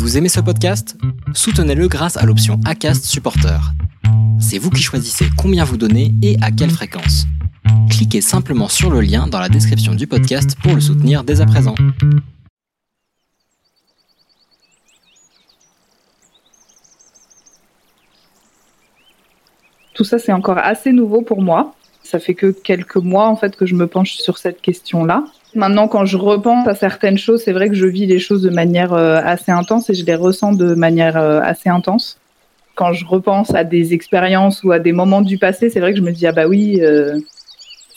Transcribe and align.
Vous 0.00 0.16
aimez 0.16 0.30
ce 0.30 0.40
podcast? 0.40 0.96
Soutenez-le 1.34 1.86
grâce 1.86 2.16
à 2.16 2.24
l'option 2.24 2.58
ACAST 2.64 3.04
Supporter. 3.04 3.60
C'est 4.40 4.56
vous 4.56 4.70
qui 4.70 4.82
choisissez 4.82 5.26
combien 5.36 5.62
vous 5.62 5.76
donnez 5.76 6.14
et 6.22 6.38
à 6.40 6.50
quelle 6.50 6.70
fréquence. 6.70 7.26
Cliquez 7.90 8.22
simplement 8.22 8.68
sur 8.68 8.88
le 8.88 9.02
lien 9.02 9.26
dans 9.26 9.38
la 9.38 9.50
description 9.50 9.94
du 9.94 10.06
podcast 10.06 10.56
pour 10.62 10.74
le 10.74 10.80
soutenir 10.80 11.22
dès 11.22 11.42
à 11.42 11.46
présent. 11.46 11.74
Tout 19.92 20.04
ça, 20.04 20.18
c'est 20.18 20.32
encore 20.32 20.56
assez 20.56 20.92
nouveau 20.92 21.20
pour 21.20 21.42
moi. 21.42 21.74
Ça 22.02 22.18
fait 22.18 22.34
que 22.34 22.52
quelques 22.52 22.96
mois 22.96 23.28
en 23.28 23.36
fait 23.36 23.54
que 23.54 23.66
je 23.66 23.74
me 23.74 23.86
penche 23.86 24.14
sur 24.14 24.38
cette 24.38 24.62
question-là. 24.62 25.26
Maintenant, 25.54 25.88
quand 25.88 26.04
je 26.04 26.16
repense 26.16 26.68
à 26.68 26.74
certaines 26.74 27.18
choses, 27.18 27.42
c'est 27.42 27.52
vrai 27.52 27.68
que 27.68 27.74
je 27.74 27.86
vis 27.86 28.06
les 28.06 28.18
choses 28.18 28.42
de 28.42 28.50
manière 28.50 28.92
euh, 28.92 29.20
assez 29.22 29.50
intense 29.50 29.90
et 29.90 29.94
je 29.94 30.04
les 30.04 30.14
ressens 30.14 30.52
de 30.52 30.74
manière 30.74 31.16
euh, 31.16 31.40
assez 31.42 31.68
intense. 31.68 32.18
Quand 32.76 32.92
je 32.92 33.04
repense 33.04 33.52
à 33.54 33.64
des 33.64 33.92
expériences 33.92 34.62
ou 34.62 34.70
à 34.70 34.78
des 34.78 34.92
moments 34.92 35.22
du 35.22 35.38
passé, 35.38 35.68
c'est 35.68 35.80
vrai 35.80 35.92
que 35.92 35.98
je 35.98 36.04
me 36.04 36.12
dis 36.12 36.26
ah 36.26 36.32
bah 36.32 36.46
oui, 36.46 36.80
euh, 36.80 37.18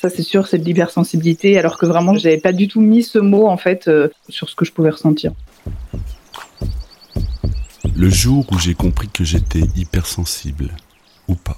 ça 0.01 0.09
c'est 0.09 0.23
sûr, 0.23 0.47
c'est 0.47 0.57
de 0.57 0.65
l'hypersensibilité, 0.65 1.57
alors 1.59 1.77
que 1.77 1.85
vraiment, 1.85 2.15
j'avais 2.15 2.39
pas 2.39 2.53
du 2.53 2.67
tout 2.67 2.81
mis 2.81 3.03
ce 3.03 3.19
mot 3.19 3.47
en 3.47 3.57
fait 3.57 3.89
sur 4.29 4.49
ce 4.49 4.55
que 4.55 4.65
je 4.65 4.71
pouvais 4.71 4.89
ressentir. 4.89 5.31
Le 7.95 8.09
jour 8.09 8.45
où 8.51 8.57
j'ai 8.57 8.73
compris 8.73 9.07
que 9.07 9.23
j'étais 9.23 9.61
hypersensible 9.75 10.69
ou 11.27 11.35
pas. 11.35 11.57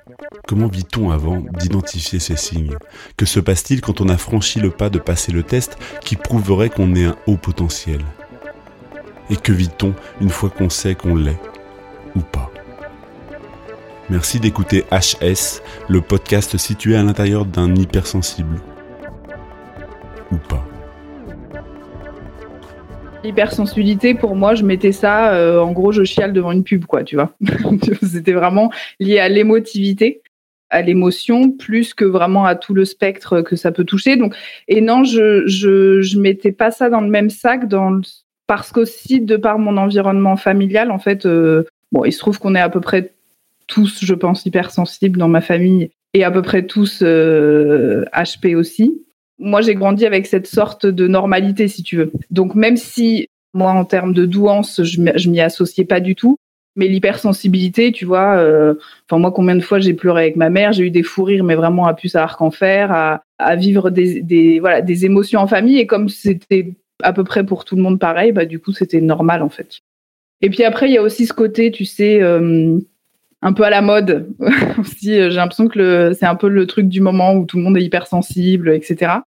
Comment 0.51 0.67
vit-on 0.67 1.11
avant 1.11 1.41
d'identifier 1.61 2.19
ces 2.19 2.35
signes? 2.35 2.75
Que 3.15 3.25
se 3.25 3.39
passe-t-il 3.39 3.79
quand 3.79 4.01
on 4.01 4.09
a 4.09 4.17
franchi 4.17 4.59
le 4.59 4.69
pas 4.69 4.89
de 4.89 4.99
passer 4.99 5.31
le 5.31 5.43
test 5.43 5.77
qui 6.01 6.17
prouverait 6.17 6.69
qu'on 6.69 6.93
est 6.93 7.05
un 7.05 7.15
haut 7.25 7.37
potentiel? 7.37 8.01
Et 9.29 9.37
que 9.37 9.53
vit-on 9.53 9.93
une 10.19 10.27
fois 10.27 10.49
qu'on 10.49 10.69
sait 10.69 10.93
qu'on 10.93 11.15
l'est 11.15 11.39
ou 12.17 12.19
pas? 12.19 12.51
Merci 14.09 14.41
d'écouter 14.41 14.83
HS, 14.91 15.61
le 15.87 16.01
podcast 16.01 16.57
situé 16.57 16.97
à 16.97 17.03
l'intérieur 17.03 17.45
d'un 17.45 17.73
hypersensible. 17.73 18.59
Ou 20.33 20.35
pas. 20.35 20.67
L'hypersensibilité, 23.23 24.15
pour 24.15 24.35
moi, 24.35 24.55
je 24.55 24.65
mettais 24.65 24.91
ça, 24.91 25.33
euh, 25.33 25.61
en 25.61 25.71
gros, 25.71 25.93
je 25.93 26.03
chiale 26.03 26.33
devant 26.33 26.51
une 26.51 26.65
pub, 26.65 26.83
quoi, 26.83 27.05
tu 27.05 27.15
vois. 27.15 27.31
C'était 28.03 28.33
vraiment 28.33 28.69
lié 28.99 29.19
à 29.19 29.29
l'émotivité 29.29 30.21
à 30.71 30.81
l'émotion 30.81 31.51
plus 31.51 31.93
que 31.93 32.05
vraiment 32.05 32.45
à 32.45 32.55
tout 32.55 32.73
le 32.73 32.85
spectre 32.85 33.41
que 33.41 33.55
ça 33.55 33.71
peut 33.71 33.83
toucher. 33.83 34.15
Donc, 34.15 34.35
et 34.67 34.81
non, 34.81 35.03
je 35.03 35.45
je 35.45 36.01
je 36.01 36.19
mettais 36.19 36.51
pas 36.51 36.71
ça 36.71 36.89
dans 36.89 37.01
le 37.01 37.09
même 37.09 37.29
sac 37.29 37.67
dans 37.67 38.01
parce 38.47 38.71
qu'aussi 38.71 39.21
de 39.21 39.37
par 39.37 39.59
mon 39.59 39.77
environnement 39.77 40.35
familial, 40.35 40.91
en 40.91 40.99
fait, 40.99 41.25
euh, 41.25 41.63
bon, 41.91 42.03
il 42.05 42.11
se 42.11 42.19
trouve 42.19 42.39
qu'on 42.39 42.55
est 42.55 42.59
à 42.59 42.69
peu 42.69 42.81
près 42.81 43.13
tous, 43.67 44.03
je 44.03 44.13
pense, 44.13 44.45
hypersensibles 44.45 45.17
dans 45.17 45.29
ma 45.29 45.41
famille 45.41 45.91
et 46.13 46.23
à 46.23 46.31
peu 46.31 46.41
près 46.41 46.65
tous 46.65 47.01
HP 47.01 47.05
euh, 47.05 48.57
aussi. 48.57 49.01
Moi, 49.39 49.61
j'ai 49.61 49.75
grandi 49.75 50.05
avec 50.05 50.25
cette 50.25 50.47
sorte 50.47 50.85
de 50.85 51.07
normalité, 51.07 51.67
si 51.67 51.81
tu 51.81 51.95
veux. 51.95 52.11
Donc, 52.29 52.53
même 52.55 52.75
si 52.75 53.27
moi, 53.53 53.71
en 53.71 53.85
termes 53.85 54.13
de 54.13 54.25
douance, 54.25 54.83
je 54.83 55.29
m'y 55.29 55.39
associais 55.39 55.85
pas 55.85 55.99
du 55.99 56.15
tout, 56.15 56.37
mais 56.75 56.87
l'hypersensibilité, 56.87 57.91
tu 57.91 58.05
vois, 58.05 58.37
euh, 58.37 58.75
enfin 59.07 59.19
moi 59.19 59.31
combien 59.31 59.55
de 59.55 59.61
fois 59.61 59.79
j'ai 59.79 59.93
pleuré 59.93 60.23
avec 60.23 60.35
ma 60.35 60.49
mère, 60.49 60.71
j'ai 60.71 60.85
eu 60.85 60.91
des 60.91 61.03
fous 61.03 61.23
rires, 61.23 61.43
mais 61.43 61.55
vraiment 61.55 61.85
à 61.85 61.93
plus 61.93 62.15
à 62.15 62.23
arc 62.23 62.41
en 62.41 62.51
à, 62.61 63.55
vivre 63.55 63.89
des, 63.89 64.59
voilà 64.59 64.81
des 64.81 65.05
émotions 65.05 65.41
en 65.41 65.47
famille 65.47 65.79
et 65.79 65.87
comme 65.87 66.07
c'était 66.09 66.73
à 67.03 67.13
peu 67.13 67.23
près 67.23 67.45
pour 67.45 67.65
tout 67.65 67.75
le 67.75 67.81
monde 67.81 67.99
pareil, 67.99 68.31
bah 68.31 68.45
du 68.45 68.59
coup 68.59 68.71
c'était 68.71 69.01
normal 69.01 69.41
en 69.41 69.49
fait. 69.49 69.79
Et 70.41 70.49
puis 70.49 70.63
après 70.63 70.87
il 70.87 70.93
y 70.93 70.97
a 70.97 71.01
aussi 71.01 71.25
ce 71.25 71.33
côté, 71.33 71.71
tu 71.71 71.85
sais, 71.85 72.21
euh, 72.21 72.77
un 73.41 73.53
peu 73.53 73.63
à 73.63 73.69
la 73.69 73.81
mode 73.81 74.29
aussi. 74.79 75.07
J'ai 75.07 75.29
l'impression 75.29 75.67
que 75.67 76.13
c'est 76.13 76.25
un 76.25 76.35
peu 76.35 76.47
le 76.47 76.67
truc 76.67 76.87
du 76.87 77.01
moment 77.01 77.33
où 77.33 77.45
tout 77.45 77.57
le 77.57 77.63
monde 77.63 77.77
est 77.77 77.83
hypersensible, 77.83 78.69
etc 78.69 79.21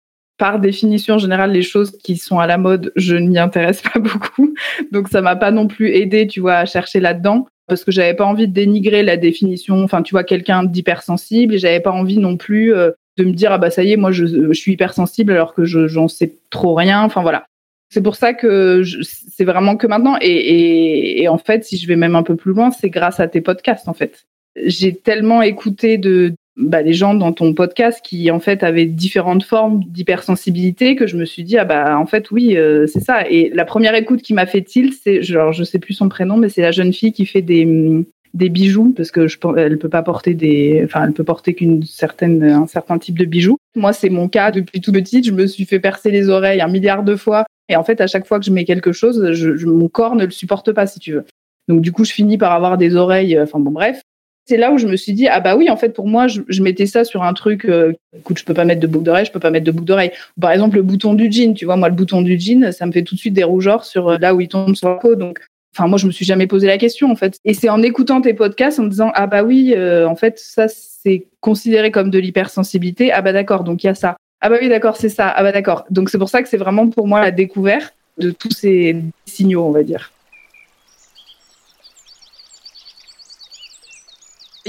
par 0.40 0.58
définition 0.58 1.18
générale, 1.18 1.52
les 1.52 1.62
choses 1.62 1.92
qui 1.98 2.16
sont 2.16 2.38
à 2.38 2.46
la 2.46 2.56
mode, 2.56 2.92
je 2.96 3.14
ne 3.14 3.28
m'y 3.28 3.38
intéresse 3.38 3.82
pas 3.92 4.00
beaucoup. 4.00 4.54
Donc 4.90 5.08
ça 5.08 5.20
m'a 5.20 5.36
pas 5.36 5.50
non 5.50 5.66
plus 5.66 5.90
aidé, 5.90 6.26
tu 6.26 6.40
vois, 6.40 6.54
à 6.54 6.64
chercher 6.64 6.98
là-dedans 6.98 7.46
parce 7.68 7.84
que 7.84 7.92
j'avais 7.92 8.14
pas 8.14 8.24
envie 8.24 8.48
de 8.48 8.52
dénigrer 8.54 9.02
la 9.02 9.18
définition. 9.18 9.84
Enfin, 9.84 10.02
tu 10.02 10.12
vois, 10.12 10.24
quelqu'un 10.24 10.64
d'hypersensible 10.64 11.54
et 11.54 11.58
j'avais 11.58 11.80
pas 11.80 11.92
envie 11.92 12.16
non 12.16 12.38
plus 12.38 12.74
euh, 12.74 12.90
de 13.18 13.24
me 13.24 13.32
dire 13.32 13.52
ah 13.52 13.58
bah 13.58 13.70
ça 13.70 13.84
y 13.84 13.92
est, 13.92 13.96
moi 13.96 14.12
je, 14.12 14.52
suis 14.54 14.72
hypersensible 14.72 15.32
alors 15.32 15.52
que 15.52 15.64
je 15.64 15.86
j'en 15.86 16.08
sais 16.08 16.32
trop 16.48 16.74
rien. 16.74 17.02
Enfin 17.02 17.20
voilà. 17.20 17.44
C'est 17.90 18.02
pour 18.02 18.16
ça 18.16 18.32
que 18.32 18.82
c'est 19.02 19.44
vraiment 19.44 19.76
que 19.76 19.86
maintenant. 19.86 20.16
Et, 20.22 21.22
et, 21.22 21.28
en 21.28 21.38
fait, 21.38 21.64
si 21.64 21.76
je 21.76 21.86
vais 21.86 21.96
même 21.96 22.16
un 22.16 22.22
peu 22.22 22.34
plus 22.34 22.52
loin, 22.52 22.70
c'est 22.70 22.88
grâce 22.88 23.20
à 23.20 23.28
tes 23.28 23.42
podcasts 23.42 23.88
en 23.88 23.94
fait. 23.94 24.26
J'ai 24.64 24.94
tellement 24.94 25.42
écouté 25.42 25.98
de 25.98 26.32
bah, 26.56 26.82
les 26.82 26.92
gens 26.92 27.14
dans 27.14 27.32
ton 27.32 27.54
podcast 27.54 28.00
qui 28.04 28.30
en 28.30 28.40
fait 28.40 28.62
avaient 28.62 28.86
différentes 28.86 29.44
formes 29.44 29.82
d'hypersensibilité 29.84 30.96
que 30.96 31.06
je 31.06 31.16
me 31.16 31.24
suis 31.24 31.44
dit 31.44 31.56
ah 31.56 31.64
bah 31.64 31.98
en 31.98 32.06
fait 32.06 32.30
oui 32.30 32.56
euh, 32.56 32.86
c'est 32.86 33.00
ça. 33.00 33.28
Et 33.28 33.50
la 33.54 33.64
première 33.64 33.94
écoute 33.94 34.20
qui 34.20 34.34
m'a 34.34 34.46
fait 34.46 34.62
tilt 34.62 34.94
c'est 35.02 35.22
genre 35.22 35.52
je 35.52 35.64
sais 35.64 35.78
plus 35.78 35.94
son 35.94 36.08
prénom 36.08 36.36
mais 36.36 36.48
c'est 36.48 36.62
la 36.62 36.72
jeune 36.72 36.92
fille 36.92 37.12
qui 37.12 37.24
fait 37.24 37.42
des 37.42 38.04
des 38.34 38.48
bijoux 38.48 38.92
parce 38.96 39.10
que 39.10 39.26
je 39.26 39.38
elle 39.56 39.78
peut 39.78 39.88
pas 39.88 40.02
porter 40.02 40.34
des 40.34 40.82
enfin 40.84 41.04
elle 41.06 41.12
peut 41.12 41.24
porter 41.24 41.54
qu'une 41.54 41.82
certaine 41.84 42.42
un 42.42 42.66
certain 42.66 42.98
type 42.98 43.18
de 43.18 43.24
bijoux. 43.24 43.56
Moi 43.76 43.92
c'est 43.92 44.10
mon 44.10 44.28
cas 44.28 44.50
depuis 44.50 44.80
tout 44.80 44.92
petit. 44.92 45.22
Je 45.22 45.32
me 45.32 45.46
suis 45.46 45.64
fait 45.64 45.80
percer 45.80 46.10
les 46.10 46.28
oreilles 46.28 46.60
un 46.60 46.68
milliard 46.68 47.04
de 47.04 47.16
fois. 47.16 47.44
Et 47.68 47.76
en 47.76 47.84
fait 47.84 48.00
à 48.00 48.06
chaque 48.06 48.26
fois 48.26 48.38
que 48.40 48.44
je 48.44 48.50
mets 48.50 48.64
quelque 48.64 48.92
chose 48.92 49.32
je, 49.32 49.66
mon 49.66 49.88
corps 49.88 50.16
ne 50.16 50.24
le 50.24 50.30
supporte 50.30 50.72
pas 50.72 50.86
si 50.86 50.98
tu 50.98 51.12
veux. 51.12 51.24
Donc 51.68 51.80
du 51.80 51.92
coup 51.92 52.04
je 52.04 52.12
finis 52.12 52.38
par 52.38 52.52
avoir 52.52 52.76
des 52.76 52.96
oreilles 52.96 53.38
enfin 53.38 53.60
bon 53.60 53.70
bref 53.70 54.02
c'est 54.50 54.56
là 54.56 54.72
où 54.72 54.78
je 54.78 54.88
me 54.88 54.96
suis 54.96 55.12
dit 55.12 55.28
ah 55.28 55.38
bah 55.38 55.54
oui 55.54 55.70
en 55.70 55.76
fait 55.76 55.90
pour 55.90 56.08
moi 56.08 56.26
je, 56.26 56.62
mettais 56.62 56.86
ça 56.86 57.04
sur 57.04 57.22
un 57.22 57.32
truc 57.34 57.66
euh, 57.66 57.92
écoute 58.18 58.36
je 58.36 58.44
peux 58.44 58.52
pas 58.52 58.64
mettre 58.64 58.80
de 58.80 58.88
boucle 58.88 59.04
d'oreille 59.04 59.24
je 59.24 59.30
peux 59.30 59.38
pas 59.38 59.50
mettre 59.50 59.64
de 59.64 59.70
boucle 59.70 59.86
d'oreille. 59.86 60.10
Par 60.40 60.50
exemple 60.50 60.74
le 60.74 60.82
bouton 60.82 61.14
du 61.14 61.30
jean 61.30 61.54
tu 61.54 61.66
vois 61.66 61.76
moi 61.76 61.88
le 61.88 61.94
bouton 61.94 62.20
du 62.20 62.36
jean 62.38 62.72
ça 62.72 62.84
me 62.84 62.90
fait 62.90 63.04
tout 63.04 63.14
de 63.14 63.20
suite 63.20 63.32
des 63.32 63.44
rougeurs 63.44 63.84
sur 63.84 64.08
euh, 64.08 64.18
là 64.18 64.34
où 64.34 64.40
il 64.40 64.48
tombe 64.48 64.74
sur 64.74 64.88
la 64.88 64.96
peau 64.96 65.14
donc 65.14 65.38
enfin 65.72 65.86
moi 65.86 65.98
je 65.98 66.06
me 66.08 66.10
suis 66.10 66.24
jamais 66.24 66.48
posé 66.48 66.66
la 66.66 66.78
question 66.78 67.12
en 67.12 67.14
fait. 67.14 67.38
Et 67.44 67.54
c'est 67.54 67.68
en 67.68 67.80
écoutant 67.80 68.20
tes 68.20 68.34
podcasts 68.34 68.80
en 68.80 68.82
me 68.82 68.90
disant 68.90 69.12
ah 69.14 69.28
bah 69.28 69.44
oui 69.44 69.72
euh, 69.76 70.08
en 70.08 70.16
fait 70.16 70.40
ça 70.40 70.66
c'est 70.66 71.28
considéré 71.38 71.92
comme 71.92 72.10
de 72.10 72.18
l'hypersensibilité 72.18 73.12
ah 73.12 73.22
bah 73.22 73.32
d'accord 73.32 73.62
donc 73.62 73.84
il 73.84 73.86
y 73.86 73.90
a 73.90 73.94
ça. 73.94 74.16
Ah 74.40 74.48
bah 74.48 74.56
oui 74.60 74.68
d'accord 74.68 74.96
c'est 74.96 75.08
ça 75.08 75.28
ah 75.28 75.44
bah 75.44 75.52
d'accord. 75.52 75.84
Donc 75.90 76.10
c'est 76.10 76.18
pour 76.18 76.28
ça 76.28 76.42
que 76.42 76.48
c'est 76.48 76.56
vraiment 76.56 76.88
pour 76.88 77.06
moi 77.06 77.20
la 77.20 77.30
découverte 77.30 77.94
de 78.18 78.32
tous 78.32 78.50
ces 78.50 78.96
signaux 79.26 79.62
on 79.64 79.70
va 79.70 79.84
dire 79.84 80.10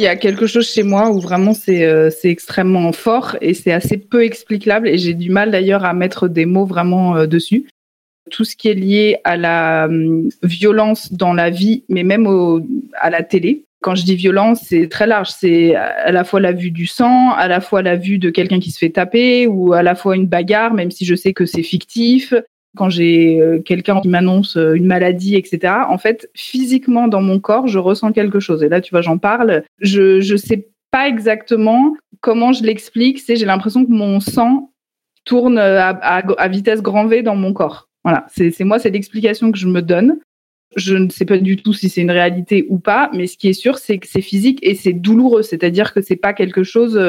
Il 0.01 0.05
y 0.05 0.07
a 0.07 0.15
quelque 0.15 0.47
chose 0.47 0.67
chez 0.67 0.81
moi 0.81 1.11
où 1.11 1.19
vraiment 1.19 1.53
c'est 1.53 1.85
euh, 1.85 2.09
extrêmement 2.23 2.91
fort 2.91 3.37
et 3.39 3.53
c'est 3.53 3.71
assez 3.71 3.97
peu 3.97 4.23
explicable 4.23 4.87
et 4.87 4.97
j'ai 4.97 5.13
du 5.13 5.29
mal 5.29 5.51
d'ailleurs 5.51 5.85
à 5.85 5.93
mettre 5.93 6.27
des 6.27 6.47
mots 6.47 6.65
vraiment 6.65 7.15
euh, 7.15 7.27
dessus. 7.27 7.67
Tout 8.31 8.43
ce 8.43 8.55
qui 8.55 8.69
est 8.69 8.73
lié 8.73 9.19
à 9.25 9.37
la 9.37 9.85
hum, 9.85 10.29
violence 10.41 11.13
dans 11.13 11.33
la 11.33 11.51
vie, 11.51 11.83
mais 11.87 12.01
même 12.01 12.25
au, 12.25 12.65
à 12.99 13.11
la 13.11 13.21
télé. 13.21 13.65
Quand 13.83 13.93
je 13.93 14.03
dis 14.03 14.15
violence, 14.15 14.61
c'est 14.67 14.89
très 14.89 15.05
large. 15.05 15.29
C'est 15.29 15.75
à 15.75 16.11
la 16.11 16.23
fois 16.23 16.39
la 16.39 16.51
vue 16.51 16.71
du 16.71 16.87
sang, 16.87 17.29
à 17.33 17.47
la 17.47 17.61
fois 17.61 17.83
la 17.83 17.95
vue 17.95 18.17
de 18.17 18.31
quelqu'un 18.31 18.59
qui 18.59 18.71
se 18.71 18.79
fait 18.79 18.89
taper, 18.89 19.45
ou 19.45 19.73
à 19.73 19.83
la 19.83 19.93
fois 19.93 20.15
une 20.15 20.25
bagarre, 20.25 20.73
même 20.73 20.89
si 20.89 21.05
je 21.05 21.13
sais 21.13 21.33
que 21.33 21.45
c'est 21.45 21.61
fictif 21.61 22.33
quand 22.77 22.89
j'ai 22.89 23.41
euh, 23.41 23.59
quelqu'un 23.59 23.99
qui 24.01 24.07
m'annonce 24.07 24.57
euh, 24.57 24.73
une 24.73 24.85
maladie, 24.85 25.35
etc. 25.35 25.73
En 25.87 25.97
fait, 25.97 26.29
physiquement 26.33 27.07
dans 27.07 27.21
mon 27.21 27.39
corps, 27.39 27.67
je 27.67 27.79
ressens 27.79 28.11
quelque 28.13 28.39
chose. 28.39 28.63
Et 28.63 28.69
là, 28.69 28.81
tu 28.81 28.91
vois, 28.91 29.01
j'en 29.01 29.17
parle. 29.17 29.63
Je 29.79 30.21
je 30.21 30.35
sais 30.35 30.69
pas 30.91 31.07
exactement 31.07 31.95
comment 32.21 32.53
je 32.53 32.63
l'explique. 32.63 33.19
C'est 33.19 33.35
j'ai 33.35 33.45
l'impression 33.45 33.85
que 33.85 33.91
mon 33.91 34.19
sang 34.19 34.71
tourne 35.25 35.57
à, 35.57 35.89
à, 35.89 36.47
vitesse 36.47 36.81
grand 36.81 37.05
V 37.05 37.21
dans 37.21 37.35
mon 37.35 37.53
corps. 37.53 37.89
Voilà, 38.03 38.25
c'est 38.29 38.57
moi, 38.61 38.79
c'est 38.79 38.89
l'explication 38.89 39.51
que 39.51 39.57
je 39.57 39.67
me 39.67 39.81
donne. 39.81 40.19
Je 40.75 40.95
ne 40.95 41.09
sais 41.09 41.25
pas 41.25 41.37
du 41.37 41.57
tout 41.57 41.73
si 41.73 41.89
c'est 41.89 42.01
une 42.01 42.11
réalité 42.11 42.65
ou 42.69 42.79
pas, 42.79 43.11
mais 43.13 43.27
ce 43.27 43.37
qui 43.37 43.49
est 43.49 43.53
sûr, 43.53 43.77
c'est 43.77 43.99
que 43.99 44.07
c'est 44.07 44.21
physique 44.21 44.59
et 44.63 44.73
c'est 44.73 44.93
douloureux. 44.93 45.43
C'est-à-dire 45.43 45.93
que 45.93 46.01
c'est 46.01 46.15
pas 46.15 46.33
quelque 46.33 46.63
chose. 46.63 46.99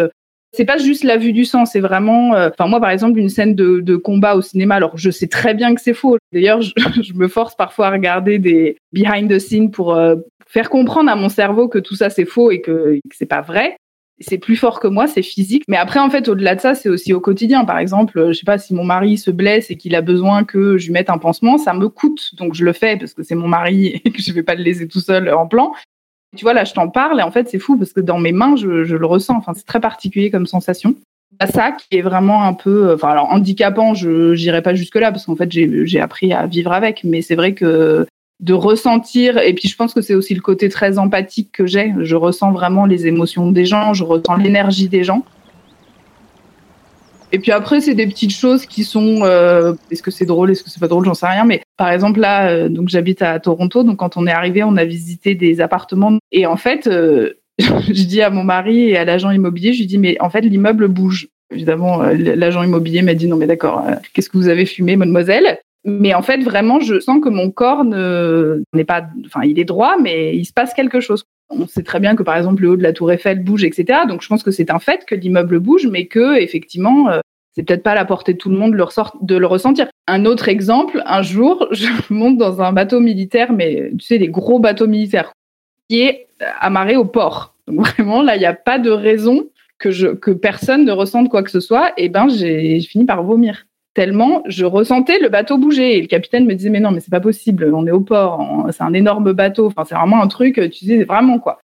Euh, 0.53 0.57
c'est 0.57 0.65
pas 0.65 0.79
juste 0.79 1.05
la 1.05 1.17
vue 1.17 1.33
du 1.33 1.45
sang, 1.45 1.65
c'est 1.65 1.81
vraiment. 1.81 2.35
euh, 2.35 2.51
Enfin, 2.51 2.69
moi, 2.69 2.81
par 2.81 2.91
exemple, 2.91 3.19
une 3.19 3.29
scène 3.29 3.55
de, 3.55 3.81
de 3.81 3.97
combat 3.97 4.37
au 4.37 4.43
cinéma. 4.43 4.75
Alors, 4.77 4.97
je 4.97 5.11
sais 5.11 5.27
très 5.29 5.55
bien 5.55 5.75
que 5.75 5.81
c'est 5.81 5.95
faux. 5.95 6.19
D'ailleurs, 6.33 6.61
je, 6.61 6.73
je 7.03 7.13
me 7.15 7.29
force 7.29 7.55
parfois 7.55 7.89
à 7.89 7.91
regarder 7.91 8.39
des 8.39 8.77
behind 8.93 9.31
the 9.31 9.39
scenes 9.39 9.71
pour 9.71 9.95
euh, 9.95 10.17
faire 10.47 10.69
comprendre 10.71 11.11
à 11.11 11.17
mon 11.17 11.29
cerveau 11.29 11.69
que 11.69 11.79
tout 11.79 11.95
ça 11.97 12.11
c'est 12.11 12.27
faux 12.27 12.51
et 12.51 12.61
que, 12.61 12.97
que 12.97 13.17
c'est 13.17 13.27
pas 13.27 13.41
vrai. 13.41 13.77
C'est 14.21 14.39
plus 14.39 14.55
fort 14.57 14.79
que 14.79 14.87
moi, 14.87 15.09
c'est 15.09 15.23
physique. 15.23 15.65
Mais 15.67 15.79
après, 15.79 15.99
en 15.99 16.09
fait, 16.11 16.29
au-delà 16.29 16.55
de 16.55 16.61
ça, 16.61 16.75
c'est 16.77 16.89
aussi 16.89 17.13
au 17.13 17.19
quotidien. 17.21 17.65
Par 17.65 17.79
exemple, 17.79 18.19
euh, 18.19 18.29
je 18.33 18.39
sais 18.39 18.45
pas 18.45 18.59
si 18.59 18.73
mon 18.75 18.85
mari 18.85 19.17
se 19.19 19.31
blesse 19.33 19.71
et 19.71 19.77
qu'il 19.77 19.95
a 19.97 20.01
besoin 20.03 20.45
que 20.45 20.77
je 20.79 20.87
lui 20.87 20.93
mette 20.93 21.11
un 21.11 21.19
pansement, 21.19 21.59
ça 21.59 21.73
me 21.73 21.89
coûte, 21.89 22.35
donc 22.37 22.55
je 22.55 22.65
le 22.65 22.73
fais 22.73 22.97
parce 22.99 23.15
que 23.15 23.23
c'est 23.25 23.35
mon 23.35 23.49
mari 23.49 23.87
et 24.05 24.11
que 24.13 24.23
je 24.23 24.33
vais 24.33 24.43
pas 24.45 24.55
le 24.55 24.63
laisser 24.63 24.87
tout 24.87 25.01
seul 25.01 25.33
en 25.33 25.49
plan. 25.49 25.73
Tu 26.37 26.45
vois, 26.45 26.55
là, 26.55 26.65
je 26.65 26.73
t'en 26.73 26.89
parle 26.89 27.21
et 27.21 27.23
en 27.23 27.31
fait, 27.31 27.49
c'est 27.49 27.59
fou 27.59 27.77
parce 27.77 27.93
que 27.93 28.01
dans 28.01 28.19
mes 28.19 28.33
mains, 28.33 28.57
je, 28.57 28.69
le 28.69 29.07
ressens. 29.07 29.37
Enfin, 29.37 29.53
c'est 29.55 29.67
très 29.67 29.81
particulier 29.81 30.31
comme 30.31 30.47
sensation. 30.47 30.95
A 31.39 31.47
ça 31.47 31.73
qui 31.73 31.99
est 31.99 32.03
vraiment 32.03 32.45
un 32.45 32.53
peu, 32.53 32.89
euh, 32.89 32.95
enfin, 32.95 33.09
alors 33.09 33.31
handicapant, 33.31 33.95
je 33.95 34.35
n'irai 34.35 34.63
pas 34.63 34.75
jusque 34.75 34.97
là 34.97 35.11
parce 35.13 35.27
qu'en 35.27 35.37
fait, 35.37 35.51
j'ai 35.51 36.01
appris 36.01 36.33
à 36.33 36.47
vivre 36.47 36.73
avec. 36.73 37.05
Mais 37.05 37.23
c'est 37.23 37.35
vrai 37.35 37.55
que 37.55 38.07
de 38.41 38.55
ressentir, 38.55 39.39
et 39.39 39.55
puis 39.55 39.69
je 39.69 39.77
pense 39.77 39.95
que 39.95 40.01
c'est 40.01 40.15
aussi 40.15 40.35
le 40.35 40.41
côté 40.41 40.69
très 40.69 40.99
empathique 40.99 41.53
que 41.53 41.67
j'ai. 41.67 41.95
Je 42.01 42.17
ressens 42.17 42.51
vraiment 42.51 42.87
les 42.87 43.07
émotions 43.07 43.53
des 43.53 43.67
gens, 43.67 43.95
je 43.95 44.05
ressens 44.05 44.37
l'énergie 44.37 44.89
des 44.89 45.05
gens. 45.05 45.25
Et 47.33 47.39
puis 47.39 47.51
après, 47.51 47.81
c'est 47.81 47.95
des 47.95 48.07
petites 48.07 48.33
choses 48.33 48.67
qui 48.67 48.85
sont. 48.85 49.25
euh, 49.25 49.73
est-ce 49.91 50.03
que 50.03 50.11
c'est 50.11 50.27
drôle, 50.27 50.51
est-ce 50.51 50.63
que 50.63 50.71
c'est 50.71 50.81
pas 50.81 50.89
drôle, 50.89 51.07
j'en 51.07 51.15
sais 51.15 51.27
rien. 51.27 51.45
Mais 51.45 51.63
par 51.79 51.91
exemple 51.91 52.21
là, 52.21 52.51
euh, 52.51 52.69
donc 52.69 52.91
j'habite 52.91 53.23
à 53.23 53.41
Toronto, 53.41 53.83
donc 53.83 53.97
quand 53.97 54.19
on 54.19 54.27
est 54.27 54.33
arrivé, 54.33 54.63
on 54.63 54.77
a 54.77 54.85
visité 54.85 55.35
des 55.35 55.63
appartements. 55.63 56.19
Et 56.31 56.45
en 56.45 56.59
fait, 56.59 56.87
euh, 56.87 57.33
je 57.59 58.05
dis 58.05 58.21
à 58.21 58.29
mon 58.29 58.45
mari 58.45 58.91
et 58.91 58.99
à 58.99 59.05
l'agent 59.07 59.31
immobilier, 59.31 59.73
je 59.73 59.81
lui 59.81 59.87
dis 59.87 59.99
mais 59.99 60.21
en 60.21 60.29
fait 60.29 60.43
l'immeuble 60.43 60.89
bouge. 60.89 61.29
Évidemment, 61.51 62.03
l'agent 62.03 62.63
immobilier 62.63 63.03
m'a 63.03 63.15
dit 63.15 63.29
non 63.29 63.37
mais 63.37 63.47
d'accord, 63.47 63.85
qu'est-ce 64.15 64.31
que 64.31 64.39
vous 64.39 64.49
avez 64.49 64.65
fumé, 64.65 64.97
mademoiselle? 64.97 65.59
Mais 65.85 66.15
en 66.15 66.23
fait, 66.23 66.39
vraiment, 66.39 66.81
je 66.81 67.01
sens 67.01 67.21
que 67.21 67.29
mon 67.29 67.51
corps 67.51 67.85
ne 67.85 68.63
n'est 68.73 68.85
pas, 68.85 69.05
enfin, 69.27 69.41
il 69.45 69.59
est 69.59 69.65
droit, 69.65 69.97
mais 70.01 70.35
il 70.37 70.45
se 70.45 70.53
passe 70.53 70.73
quelque 70.75 71.01
chose. 71.01 71.25
On 71.51 71.67
sait 71.67 71.83
très 71.83 72.01
bien 72.01 72.15
que 72.17 72.23
par 72.23 72.37
exemple 72.37 72.63
le 72.63 72.71
haut 72.71 72.77
de 72.77 72.83
la 72.83 72.95
Tour 72.95 73.13
Eiffel 73.13 73.43
bouge, 73.43 73.65
etc. 73.65 74.01
Donc 74.09 74.23
je 74.23 74.29
pense 74.29 74.43
que 74.43 74.51
c'est 74.51 74.71
un 74.71 74.79
fait 74.79 75.05
que 75.05 75.15
l'immeuble 75.15 75.59
bouge, 75.59 75.87
mais 75.91 76.07
que 76.07 76.41
effectivement, 76.41 77.11
c'est 77.55 77.63
peut-être 77.63 77.83
pas 77.83 77.95
la 77.95 78.05
portée 78.05 78.33
de 78.33 78.39
tout 78.39 78.49
le 78.49 78.57
monde 78.57 78.73
de 78.73 79.37
le, 79.37 79.47
ressentir. 79.47 79.89
Un 80.07 80.25
autre 80.25 80.49
exemple, 80.49 81.03
un 81.05 81.23
jour, 81.23 81.69
je 81.73 81.87
monte 82.11 82.39
dans 82.39 82.63
un 82.63 82.73
bateau 82.73 83.01
militaire, 83.01 83.53
mais 83.53 83.91
tu 83.99 84.05
sais, 84.05 84.19
les 84.19 84.29
gros 84.29 84.59
bateaux 84.59 84.87
militaires, 84.87 85.33
qui 85.89 86.01
est 86.01 86.29
amarré 86.61 86.97
au 86.97 87.05
port. 87.05 87.55
Donc 87.69 87.87
vraiment, 87.97 88.23
là, 88.23 88.37
il 88.37 88.41
n'y 88.41 88.47
a 88.47 88.55
pas 88.55 88.79
de 88.79 88.91
raison 88.91 89.47
que, 89.79 89.91
je, 89.91 90.09
personne 90.09 90.85
ne 90.85 90.93
ressente 90.93 91.29
quoi 91.29 91.43
que 91.43 91.51
ce 91.51 91.61
soit. 91.61 91.93
Et 91.97 92.09
ben, 92.09 92.29
j'ai 92.29 92.81
fini 92.81 93.05
par 93.05 93.23
vomir. 93.23 93.67
Tellement 93.95 94.43
je 94.47 94.65
ressentais 94.65 95.19
le 95.19 95.29
bateau 95.29 95.59
bouger. 95.59 95.99
Et 95.99 96.01
le 96.01 96.07
capitaine 96.07 96.47
me 96.47 96.55
disait, 96.55 96.71
mais 96.71 96.81
non, 96.81 96.93
mais 96.93 97.01
c'est 97.01 97.11
pas 97.11 97.21
possible, 97.21 97.71
on 97.75 97.87
est 97.87 97.91
au 97.91 98.01
port, 98.01 98.67
c'est 98.71 98.83
un 98.83 98.95
énorme 98.95 99.33
bateau. 99.33 99.67
Enfin, 99.67 99.85
c'est 99.87 99.95
vraiment 99.95 100.23
un 100.23 100.29
truc, 100.29 100.55
tu 100.55 100.69
disais, 100.69 101.05
vraiment 101.05 101.39
quoi. 101.39 101.61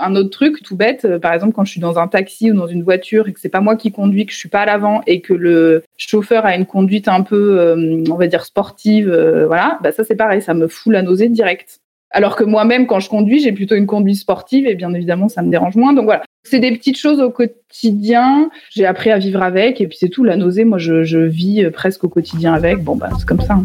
Un 0.00 0.14
autre 0.14 0.30
truc 0.30 0.62
tout 0.62 0.76
bête, 0.76 1.04
euh, 1.04 1.18
par 1.18 1.32
exemple, 1.34 1.52
quand 1.54 1.64
je 1.64 1.72
suis 1.72 1.80
dans 1.80 1.98
un 1.98 2.06
taxi 2.06 2.52
ou 2.52 2.54
dans 2.54 2.68
une 2.68 2.84
voiture 2.84 3.26
et 3.26 3.32
que 3.32 3.40
c'est 3.40 3.48
pas 3.48 3.60
moi 3.60 3.74
qui 3.74 3.90
conduis, 3.90 4.26
que 4.26 4.32
je 4.32 4.38
suis 4.38 4.48
pas 4.48 4.60
à 4.60 4.66
l'avant 4.66 5.00
et 5.08 5.20
que 5.20 5.34
le 5.34 5.82
chauffeur 5.96 6.46
a 6.46 6.54
une 6.54 6.66
conduite 6.66 7.08
un 7.08 7.22
peu, 7.22 7.58
euh, 7.58 8.04
on 8.08 8.14
va 8.14 8.28
dire, 8.28 8.44
sportive, 8.44 9.10
euh, 9.10 9.48
voilà, 9.48 9.80
bah 9.82 9.90
ça 9.90 10.04
c'est 10.04 10.14
pareil, 10.14 10.40
ça 10.40 10.54
me 10.54 10.68
fout 10.68 10.92
la 10.92 11.02
nausée 11.02 11.28
direct. 11.28 11.80
Alors 12.12 12.36
que 12.36 12.44
moi-même, 12.44 12.86
quand 12.86 13.00
je 13.00 13.08
conduis, 13.10 13.40
j'ai 13.40 13.50
plutôt 13.50 13.74
une 13.74 13.86
conduite 13.86 14.18
sportive 14.18 14.68
et 14.68 14.76
bien 14.76 14.94
évidemment, 14.94 15.28
ça 15.28 15.42
me 15.42 15.50
dérange 15.50 15.74
moins. 15.74 15.92
Donc 15.92 16.04
voilà, 16.04 16.22
c'est 16.44 16.60
des 16.60 16.70
petites 16.70 16.96
choses 16.96 17.18
au 17.18 17.30
quotidien. 17.30 18.50
J'ai 18.70 18.86
appris 18.86 19.10
à 19.10 19.18
vivre 19.18 19.42
avec 19.42 19.80
et 19.80 19.88
puis 19.88 19.98
c'est 19.98 20.08
tout. 20.08 20.22
La 20.22 20.36
nausée, 20.36 20.64
moi, 20.64 20.78
je, 20.78 21.18
vis 21.18 21.68
presque 21.72 22.04
au 22.04 22.08
quotidien 22.08 22.54
avec. 22.54 22.84
Bon, 22.84 22.94
bah, 22.94 23.10
c'est 23.18 23.26
comme 23.26 23.40
ça. 23.40 23.54
hein. 23.54 23.64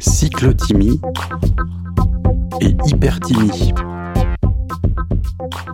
cyclothymie 0.00 0.98
et 2.62 2.74
hyperthymie. 2.86 3.74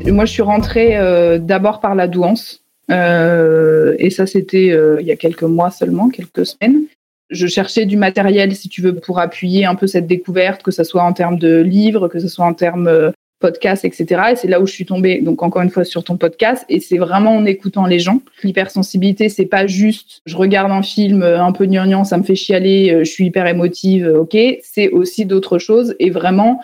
Moi, 0.05 0.25
je 0.25 0.33
suis 0.33 0.43
rentrée 0.43 0.97
euh, 0.97 1.39
d'abord 1.39 1.81
par 1.81 1.95
la 1.95 2.09
douance. 2.09 2.63
Euh, 2.91 3.95
et 3.99 4.11
ça, 4.11 4.27
c'était 4.27 4.71
euh, 4.71 4.99
il 5.01 5.07
y 5.07 5.11
a 5.11 5.17
quelques 5.17 5.43
mois 5.43 5.71
seulement, 5.71 6.09
quelques 6.11 6.47
semaines. 6.47 6.83
Je 7.31 7.47
cherchais 7.47 7.87
du 7.87 7.97
matériel, 7.97 8.55
si 8.55 8.69
tu 8.69 8.83
veux, 8.83 8.95
pour 8.95 9.19
appuyer 9.19 9.65
un 9.65 9.75
peu 9.75 9.87
cette 9.87 10.07
découverte, 10.07 10.63
que 10.63 10.71
ce 10.71 10.85
soit 10.85 11.03
en 11.03 11.13
termes 11.13 11.39
de 11.39 11.61
livres, 11.61 12.09
que 12.09 12.21
ce 12.21 12.29
soit 12.29 12.45
en 12.45 12.53
termes 12.53 13.13
podcast, 13.41 13.85
etc. 13.85 14.23
Et 14.33 14.37
c'est 14.37 14.49
là 14.49 14.61
où 14.61 14.67
je 14.67 14.73
suis 14.73 14.87
tombée, 14.87 15.21
donc 15.21 15.43
encore 15.43 15.63
une 15.63 15.71
fois, 15.71 15.85
sur 15.85 16.05
ton 16.05 16.17
podcast. 16.17 16.65
Et 16.69 16.81
c'est 16.81 16.99
vraiment 16.99 17.35
en 17.35 17.45
écoutant 17.47 17.87
les 17.87 17.99
gens. 17.99 18.21
L'hypersensibilité, 18.43 19.29
c'est 19.29 19.47
pas 19.47 19.67
juste 19.67 20.21
je 20.27 20.37
regarde 20.37 20.71
un 20.71 20.83
film 20.83 21.23
un 21.23 21.53
peu 21.53 21.67
gnangnan, 21.67 22.05
ça 22.05 22.19
me 22.19 22.23
fait 22.23 22.37
chialer, 22.37 23.01
je 23.01 23.11
suis 23.11 23.27
hyper 23.27 23.47
émotive, 23.47 24.07
ok. 24.15 24.37
C'est 24.63 24.91
aussi 24.91 25.25
d'autres 25.25 25.59
choses. 25.59 25.95
Et 25.99 26.11
vraiment, 26.11 26.61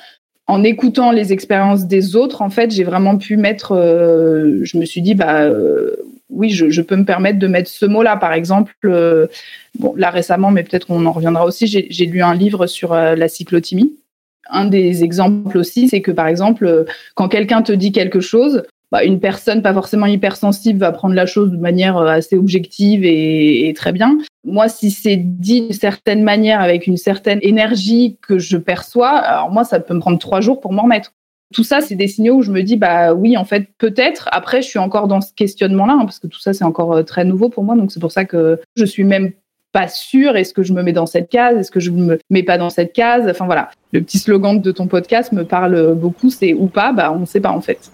en 0.50 0.64
écoutant 0.64 1.12
les 1.12 1.32
expériences 1.32 1.86
des 1.86 2.16
autres, 2.16 2.42
en 2.42 2.50
fait, 2.50 2.72
j'ai 2.72 2.82
vraiment 2.82 3.16
pu 3.16 3.36
mettre. 3.36 3.72
euh, 3.72 4.58
je 4.64 4.78
me 4.78 4.84
suis 4.84 5.00
dit, 5.00 5.14
bah 5.14 5.42
euh, 5.42 5.94
oui, 6.28 6.50
je, 6.50 6.80
peux 6.82 6.96
me 6.96 7.04
permettre 7.04 7.38
de 7.38 7.46
mettre 7.46 7.70
ce 7.70 7.86
mot-là. 7.86 8.16
Par 8.16 8.32
exemple, 8.32 8.74
euh, 8.84 9.28
là 9.96 10.10
récemment, 10.10 10.50
mais 10.50 10.64
peut-être 10.64 10.88
qu'on 10.88 11.06
en 11.06 11.12
reviendra 11.12 11.46
aussi. 11.46 11.68
J'ai 11.68 12.06
lu 12.06 12.20
un 12.22 12.34
livre 12.34 12.66
sur 12.66 12.94
la 12.94 13.28
cyclothymie. 13.28 13.92
Un 14.48 14.64
des 14.64 15.04
exemples 15.04 15.56
aussi, 15.56 15.88
c'est 15.88 16.00
que 16.00 16.10
par 16.10 16.26
exemple, 16.26 16.84
quand 17.14 17.28
quelqu'un 17.28 17.62
te 17.62 17.72
dit 17.72 17.92
quelque 17.92 18.20
chose, 18.20 18.64
bah, 18.90 19.04
une 19.04 19.20
personne 19.20 19.62
pas 19.62 19.72
forcément 19.72 20.06
hypersensible 20.06 20.80
va 20.80 20.90
prendre 20.90 21.14
la 21.14 21.26
chose 21.26 21.52
de 21.52 21.56
manière 21.56 21.96
euh, 21.96 22.08
assez 22.08 22.36
objective 22.36 23.04
et, 23.04 23.72
très 23.76 23.92
bien. 23.92 24.18
Moi, 24.44 24.68
si 24.68 24.90
c'est 24.90 25.16
dit 25.16 25.62
d'une 25.62 25.72
certaine 25.72 26.24
manière, 26.24 26.60
avec 26.60 26.86
une 26.86 26.96
certaine 26.96 27.38
énergie 27.42 28.16
que 28.20 28.38
je 28.38 28.56
perçois, 28.56 29.10
alors 29.10 29.50
moi, 29.50 29.64
ça 29.64 29.78
peut 29.78 29.94
me 29.94 30.00
prendre 30.00 30.18
trois 30.18 30.40
jours 30.40 30.60
pour 30.60 30.72
m'en 30.72 30.82
remettre. 30.82 31.12
Tout 31.54 31.64
ça, 31.64 31.80
c'est 31.80 31.94
des 31.94 32.08
signaux 32.08 32.36
où 32.36 32.42
je 32.42 32.50
me 32.50 32.62
dis, 32.62 32.76
bah 32.76 33.12
oui, 33.12 33.36
en 33.36 33.44
fait, 33.44 33.68
peut-être. 33.78 34.28
Après, 34.32 34.62
je 34.62 34.68
suis 34.68 34.78
encore 34.78 35.08
dans 35.08 35.20
ce 35.20 35.32
questionnement-là, 35.34 35.94
hein, 35.94 36.04
parce 36.04 36.18
que 36.18 36.26
tout 36.26 36.40
ça, 36.40 36.52
c'est 36.52 36.64
encore 36.64 36.92
euh, 36.92 37.02
très 37.02 37.24
nouveau 37.24 37.48
pour 37.48 37.64
moi. 37.64 37.76
Donc, 37.76 37.92
c'est 37.92 38.00
pour 38.00 38.12
ça 38.12 38.24
que 38.24 38.60
je 38.76 38.84
suis 38.84 39.04
même 39.04 39.32
pas 39.72 39.86
sûre. 39.86 40.36
Est-ce 40.36 40.52
que 40.52 40.64
je 40.64 40.72
me 40.72 40.82
mets 40.82 40.92
dans 40.92 41.06
cette 41.06 41.28
case 41.28 41.56
Est-ce 41.56 41.70
que 41.70 41.80
je 41.80 41.90
me 41.90 42.18
mets 42.28 42.42
pas 42.42 42.58
dans 42.58 42.70
cette 42.70 42.92
case? 42.92 43.28
Enfin, 43.28 43.46
voilà. 43.46 43.70
Le 43.92 44.00
petit 44.00 44.18
slogan 44.18 44.60
de 44.60 44.72
ton 44.72 44.88
podcast 44.88 45.32
me 45.32 45.44
parle 45.44 45.94
beaucoup. 45.94 46.30
C'est 46.30 46.54
ou 46.54 46.66
pas? 46.66 46.92
Bah, 46.92 47.12
on 47.12 47.24
sait 47.24 47.40
pas, 47.40 47.50
en 47.50 47.60
fait. 47.60 47.90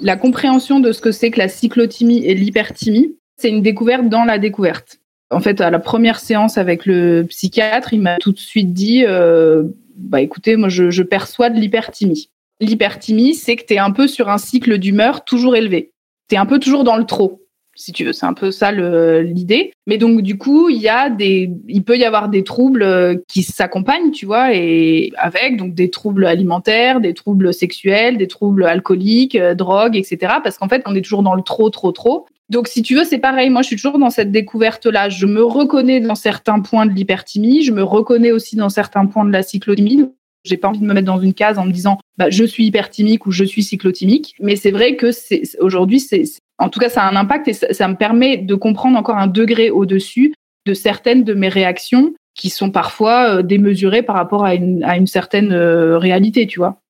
La 0.00 0.16
compréhension 0.16 0.80
de 0.80 0.92
ce 0.92 1.00
que 1.00 1.12
c'est 1.12 1.30
que 1.30 1.38
la 1.38 1.48
cyclothymie 1.48 2.24
et 2.24 2.34
l'hyperthymie, 2.34 3.16
c'est 3.36 3.48
une 3.48 3.62
découverte 3.62 4.08
dans 4.08 4.24
la 4.24 4.38
découverte. 4.38 4.98
En 5.30 5.40
fait, 5.40 5.60
à 5.60 5.70
la 5.70 5.78
première 5.78 6.18
séance 6.18 6.58
avec 6.58 6.86
le 6.86 7.24
psychiatre, 7.28 7.92
il 7.92 8.00
m'a 8.00 8.18
tout 8.18 8.32
de 8.32 8.38
suite 8.38 8.72
dit 8.72 9.04
euh, 9.06 9.64
bah 9.96 10.20
écoutez, 10.20 10.56
moi 10.56 10.68
je, 10.68 10.90
je 10.90 11.02
perçois 11.02 11.50
de 11.50 11.58
l'hyperthymie. 11.58 12.30
L'hyperthymie, 12.60 13.34
c'est 13.34 13.56
que 13.56 13.64
tu 13.66 13.74
es 13.74 13.78
un 13.78 13.90
peu 13.90 14.06
sur 14.06 14.28
un 14.28 14.38
cycle 14.38 14.78
d'humeur 14.78 15.24
toujours 15.24 15.56
élevé. 15.56 15.92
Tu 16.28 16.36
es 16.36 16.38
un 16.38 16.46
peu 16.46 16.58
toujours 16.58 16.84
dans 16.84 16.96
le 16.96 17.04
trop, 17.04 17.43
si 17.74 17.92
tu 17.92 18.04
veux. 18.04 18.12
C'est 18.12 18.26
un 18.26 18.34
peu 18.34 18.50
ça 18.50 18.72
l'idée. 18.72 19.72
Mais 19.86 19.98
donc 19.98 20.22
du 20.22 20.38
coup, 20.38 20.68
il 20.68 20.80
y 20.80 20.88
a 20.88 21.10
des, 21.10 21.50
il 21.68 21.82
peut 21.84 21.96
y 21.98 22.04
avoir 22.04 22.28
des 22.28 22.44
troubles 22.44 22.82
euh, 22.82 23.16
qui 23.28 23.42
s'accompagnent, 23.42 24.10
tu 24.10 24.26
vois, 24.26 24.54
et 24.54 25.12
avec 25.16 25.56
donc 25.56 25.74
des 25.74 25.90
troubles 25.90 26.26
alimentaires, 26.26 27.00
des 27.00 27.14
troubles 27.14 27.52
sexuels, 27.52 28.16
des 28.16 28.28
troubles 28.28 28.64
alcooliques, 28.64 29.36
euh, 29.36 29.54
drogue, 29.54 29.96
etc. 29.96 30.34
Parce 30.42 30.58
qu'en 30.58 30.68
fait, 30.68 30.82
on 30.86 30.94
est 30.94 31.02
toujours 31.02 31.22
dans 31.22 31.34
le 31.34 31.42
trop, 31.42 31.70
trop, 31.70 31.92
trop. 31.92 32.26
Donc, 32.50 32.68
si 32.68 32.82
tu 32.82 32.94
veux, 32.94 33.04
c'est 33.04 33.18
pareil. 33.18 33.48
Moi, 33.48 33.62
je 33.62 33.68
suis 33.68 33.76
toujours 33.76 33.98
dans 33.98 34.10
cette 34.10 34.30
découverte-là. 34.30 35.08
Je 35.08 35.24
me 35.26 35.42
reconnais 35.42 36.00
dans 36.00 36.14
certains 36.14 36.60
points 36.60 36.84
de 36.84 36.92
l'hyperthymie. 36.92 37.62
Je 37.62 37.72
me 37.72 37.82
reconnais 37.82 38.32
aussi 38.32 38.54
dans 38.56 38.68
certains 38.68 39.06
points 39.06 39.24
de 39.24 39.32
la 39.32 39.42
cyclothymie. 39.42 40.10
J'ai 40.44 40.58
pas 40.58 40.68
envie 40.68 40.78
de 40.78 40.84
me 40.84 40.92
mettre 40.92 41.06
dans 41.06 41.18
une 41.20 41.32
case 41.32 41.58
en 41.58 41.64
me 41.64 41.72
disant, 41.72 41.98
bah, 42.18 42.28
je 42.28 42.44
suis 42.44 42.66
hyperthymique 42.66 43.24
ou 43.24 43.30
je 43.30 43.44
suis 43.44 43.62
cyclothymique. 43.62 44.34
Mais 44.40 44.56
c'est 44.56 44.72
vrai 44.72 44.94
que 44.96 45.10
aujourd'hui, 45.58 46.00
c'est- 46.00 46.38
en 46.58 46.68
tout 46.68 46.78
cas, 46.80 46.88
ça 46.88 47.02
a 47.02 47.10
un 47.10 47.16
impact 47.16 47.48
et 47.48 47.52
ça, 47.52 47.88
me 47.88 47.96
permet 47.96 48.36
de 48.36 48.54
comprendre 48.54 48.98
encore 48.98 49.18
un 49.18 49.26
degré 49.26 49.70
au-dessus 49.70 50.34
de 50.66 50.74
certaines 50.74 51.24
de 51.24 51.34
mes 51.34 51.48
réactions 51.48 52.14
qui 52.34 52.50
sont 52.50 52.70
parfois 52.70 53.36
euh, 53.36 53.42
démesurées 53.42 54.02
par 54.02 54.16
rapport 54.16 54.44
à 54.44 54.54
une, 54.54 55.06
certaine 55.06 55.52
euh, 55.52 55.98
réalité, 55.98 56.46
tu 56.46 56.58
vois. 56.58 56.80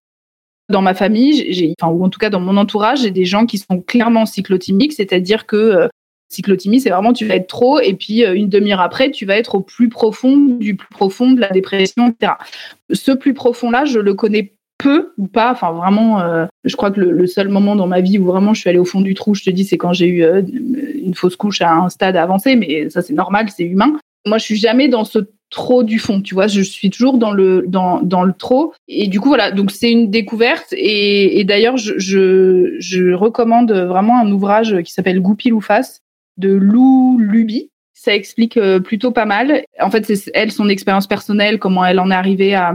Dans 0.70 0.80
ma 0.80 0.94
famille, 0.94 1.74
enfin, 1.78 1.92
ou 1.92 2.04
en 2.04 2.08
tout 2.08 2.18
cas 2.18 2.30
dans 2.30 2.40
mon 2.40 2.56
entourage, 2.56 3.02
j'ai 3.02 3.10
des 3.10 3.26
gens 3.26 3.44
qui 3.44 3.58
sont 3.58 3.80
clairement 3.80 4.24
cyclothymiques, 4.24 4.94
c'est-à-dire 4.94 5.44
que 5.44 5.56
euh, 5.56 5.88
c'est 6.34 6.90
vraiment 6.90 7.12
tu 7.12 7.26
vas 7.26 7.36
être 7.36 7.46
trop, 7.46 7.80
et 7.80 7.94
puis 7.94 8.24
euh, 8.24 8.34
une 8.34 8.48
demi-heure 8.48 8.80
après, 8.80 9.10
tu 9.10 9.26
vas 9.26 9.36
être 9.36 9.54
au 9.54 9.60
plus 9.60 9.88
profond 9.88 10.36
du 10.36 10.76
plus 10.76 10.88
profond 10.88 11.32
de 11.32 11.40
la 11.40 11.50
dépression, 11.50 12.08
etc. 12.08 12.32
Ce 12.92 13.12
plus 13.12 13.34
profond-là, 13.34 13.84
je 13.84 13.98
le 13.98 14.14
connais 14.14 14.54
peu 14.78 15.12
ou 15.18 15.26
pas, 15.26 15.52
enfin 15.52 15.72
vraiment, 15.72 16.20
euh, 16.20 16.46
je 16.64 16.76
crois 16.76 16.90
que 16.90 17.00
le, 17.00 17.26
seul 17.26 17.48
moment 17.48 17.76
dans 17.76 17.86
ma 17.86 18.00
vie 18.00 18.18
où 18.18 18.24
vraiment 18.24 18.54
je 18.54 18.60
suis 18.60 18.70
allée 18.70 18.78
au 18.78 18.84
fond 18.84 19.00
du 19.00 19.14
trou, 19.14 19.34
je 19.34 19.44
te 19.44 19.50
dis, 19.50 19.64
c'est 19.64 19.78
quand 19.78 19.92
j'ai 19.92 20.06
eu 20.06 20.24
euh, 20.24 20.42
une 20.42 21.14
fausse 21.14 21.36
couche 21.36 21.60
à 21.60 21.72
un 21.72 21.88
stade 21.88 22.16
avancé, 22.16 22.56
mais 22.56 22.90
ça 22.90 23.02
c'est 23.02 23.14
normal, 23.14 23.48
c'est 23.54 23.64
humain. 23.64 23.96
moi, 24.26 24.38
je 24.38 24.44
suis 24.44 24.56
jamais 24.56 24.88
dans 24.88 25.04
ce 25.04 25.18
trop 25.50 25.84
du 25.84 25.98
fond, 25.98 26.20
tu 26.20 26.34
vois. 26.34 26.48
Je 26.48 26.62
suis 26.62 26.90
toujours 26.90 27.18
dans 27.18 27.30
le 27.30 27.64
dans, 27.68 28.00
dans 28.02 28.24
le 28.24 28.32
trop. 28.32 28.72
Et 28.88 29.06
du 29.06 29.20
coup, 29.20 29.28
voilà. 29.28 29.52
Donc 29.52 29.70
c'est 29.70 29.92
une 29.92 30.10
découverte. 30.10 30.72
Et, 30.72 31.44
d'ailleurs, 31.44 31.76
je, 31.76 31.94
je, 31.98 32.74
je 32.80 33.12
recommande 33.12 33.70
vraiment 33.70 34.18
un 34.18 34.30
ouvrage 34.32 34.82
qui 34.82 34.92
s'appelle 34.92 35.20
Goupil 35.20 35.52
ou 35.52 35.60
face 35.60 36.00
de 36.36 36.52
Lou 36.52 37.18
Luby 37.20 37.70
ça 38.04 38.14
explique 38.14 38.56
euh, 38.56 38.80
plutôt 38.80 39.12
pas 39.12 39.24
mal. 39.24 39.64
En 39.80 39.90
fait, 39.90 40.04
c'est 40.04 40.30
elle, 40.34 40.52
son 40.52 40.68
expérience 40.68 41.06
personnelle, 41.06 41.58
comment 41.58 41.84
elle 41.84 41.98
en 41.98 42.10
est 42.10 42.14
arrivée 42.14 42.54
à 42.54 42.74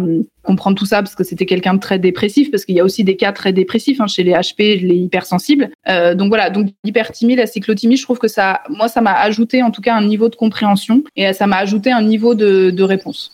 comprendre 0.49 0.75
tout 0.75 0.87
ça, 0.87 1.03
parce 1.03 1.13
que 1.13 1.23
c'était 1.23 1.45
quelqu'un 1.45 1.75
de 1.75 1.79
très 1.79 1.99
dépressif, 1.99 2.49
parce 2.49 2.65
qu'il 2.65 2.73
y 2.75 2.79
a 2.79 2.83
aussi 2.83 3.03
des 3.03 3.15
cas 3.15 3.31
très 3.31 3.53
dépressifs 3.53 4.01
hein, 4.01 4.07
chez 4.07 4.23
les 4.23 4.31
HP, 4.31 4.81
les 4.81 4.95
hypersensibles. 4.95 5.69
Euh, 5.87 6.15
donc 6.15 6.29
voilà, 6.29 6.49
donc 6.49 6.69
l'hyperthymie, 6.83 7.35
la 7.35 7.45
cyclothymie, 7.45 7.97
je 7.97 8.03
trouve 8.03 8.17
que 8.17 8.27
ça, 8.27 8.61
moi, 8.67 8.87
ça 8.87 9.01
m'a 9.01 9.13
ajouté 9.13 9.61
en 9.61 9.69
tout 9.69 9.81
cas 9.81 9.95
un 9.95 10.03
niveau 10.03 10.27
de 10.27 10.35
compréhension 10.35 11.03
et 11.15 11.33
ça 11.33 11.45
m'a 11.45 11.57
ajouté 11.57 11.91
un 11.91 12.01
niveau 12.01 12.33
de, 12.33 12.81
réponse. 12.81 13.31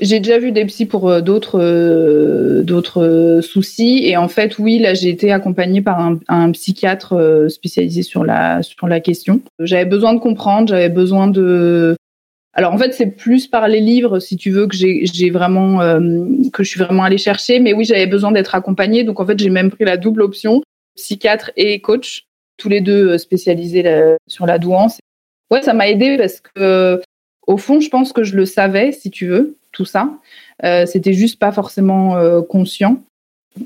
J'ai 0.00 0.20
déjà 0.20 0.38
vu 0.38 0.52
des 0.52 0.64
psys 0.66 0.86
pour 0.86 1.08
euh, 1.08 1.20
d'autres 1.20 1.60
euh, 1.60 2.62
d'autres 2.62 3.40
soucis 3.42 4.02
et 4.04 4.16
en 4.16 4.28
fait 4.28 4.58
oui 4.58 4.78
là 4.78 4.94
j'ai 4.94 5.10
été 5.10 5.32
accompagnée 5.32 5.82
par 5.82 6.00
un, 6.00 6.18
un, 6.28 6.50
psychiatre 6.52 7.46
spécialisé 7.48 8.02
sur 8.02 8.24
la 8.24 8.62
sur 8.62 8.86
la 8.86 9.00
question. 9.00 9.40
J'avais 9.58 9.84
besoin 9.84 10.14
de 10.14 10.20
comprendre, 10.20 10.68
j'avais 10.68 10.88
besoin 10.88 11.26
de 11.26 11.96
alors 12.54 12.72
en 12.72 12.78
fait 12.78 12.92
c'est 12.92 13.06
plus 13.06 13.46
par 13.46 13.68
les 13.68 13.80
livres 13.80 14.18
si 14.18 14.36
tu 14.36 14.50
veux 14.50 14.66
que 14.66 14.76
j'ai 14.76 15.30
vraiment 15.30 15.78
que 16.52 16.62
je 16.62 16.68
suis 16.68 16.80
vraiment 16.80 17.04
allée 17.04 17.18
chercher 17.18 17.60
mais 17.60 17.72
oui 17.72 17.84
j'avais 17.84 18.06
besoin 18.06 18.30
d'être 18.32 18.54
accompagnée 18.54 19.04
donc 19.04 19.20
en 19.20 19.26
fait 19.26 19.38
j'ai 19.38 19.50
même 19.50 19.70
pris 19.70 19.84
la 19.84 19.96
double 19.96 20.22
option 20.22 20.62
psychiatre 20.96 21.50
et 21.56 21.80
coach 21.80 22.24
tous 22.58 22.68
les 22.68 22.80
deux 22.80 23.16
spécialisés 23.16 24.14
sur 24.26 24.44
la 24.46 24.58
douance. 24.58 24.98
Ouais 25.50 25.62
ça 25.62 25.72
m'a 25.72 25.88
aidé 25.88 26.18
parce 26.18 26.40
que 26.40 27.00
au 27.46 27.56
fond 27.56 27.80
je 27.80 27.88
pense 27.88 28.12
que 28.12 28.22
je 28.22 28.36
le 28.36 28.44
savais 28.44 28.92
si 28.92 29.10
tu 29.10 29.26
veux 29.26 29.56
tout 29.72 29.84
ça. 29.84 30.10
Euh, 30.64 30.86
c'était 30.86 31.12
juste 31.12 31.38
pas 31.38 31.50
forcément 31.50 32.16
euh, 32.16 32.42
conscient. 32.42 32.98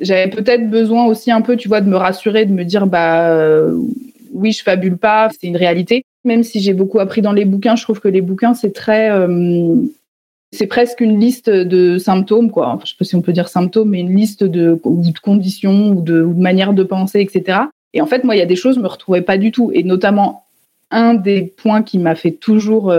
J'avais 0.01 0.31
peut-être 0.31 0.69
besoin 0.69 1.05
aussi 1.05 1.31
un 1.31 1.43
peu, 1.43 1.57
tu 1.57 1.69
vois, 1.69 1.81
de 1.81 1.89
me 1.89 1.97
rassurer, 1.97 2.47
de 2.47 2.53
me 2.53 2.65
dire, 2.65 2.87
bah 2.87 3.31
euh, 3.31 3.79
oui, 4.33 4.53
je 4.53 4.63
fabule 4.63 4.97
pas, 4.97 5.29
c'est 5.31 5.47
une 5.47 5.57
réalité. 5.57 6.05
Même 6.27 6.43
si 6.43 6.61
j'ai 6.61 6.75
beaucoup 6.75 6.99
appris 6.99 7.23
dans 7.23 7.33
les 7.33 7.45
bouquins, 7.45 7.77
je 7.77 7.83
trouve 7.83 8.01
que 8.01 8.09
les 8.09 8.21
bouquins 8.21 8.55
c'est 8.55 8.73
très, 8.73 9.11
c'est 10.53 10.67
presque 10.67 11.01
une 11.01 11.19
liste 11.19 11.49
de 11.49 11.99
symptômes, 11.99 12.51
quoi. 12.51 12.69
Enfin, 12.69 12.83
je 12.85 12.91
sais 12.91 12.97
pas 12.99 13.05
si 13.05 13.17
on 13.17 13.23
peut 13.23 13.33
dire 13.33 13.49
symptômes, 13.49 13.91
mais 13.91 14.01
une 14.01 14.15
liste 14.15 14.45
de, 14.45 14.81
de 14.85 15.19
conditions 15.21 15.91
ou 15.91 16.01
de, 16.03 16.23
manières 16.23 16.75
de 16.75 16.83
penser, 16.83 17.21
etc. 17.21 17.61
Et 17.95 18.03
en 18.03 18.07
fait, 18.07 18.25
moi, 18.25 18.37
il 18.37 18.39
y 18.39 18.43
a 18.43 18.47
des 18.47 18.57
choses, 18.57 18.77
je 18.77 18.81
me 18.81 18.89
retrouvais 18.89 19.23
pas 19.23 19.39
du 19.39 19.53
tout. 19.53 19.71
Et 19.73 19.83
notamment, 19.83 20.45
un 20.91 21.15
des 21.15 21.43
points 21.43 21.83
qui 21.83 21.99
m'a 21.99 22.15
fait 22.15 22.33
toujours 22.33 22.93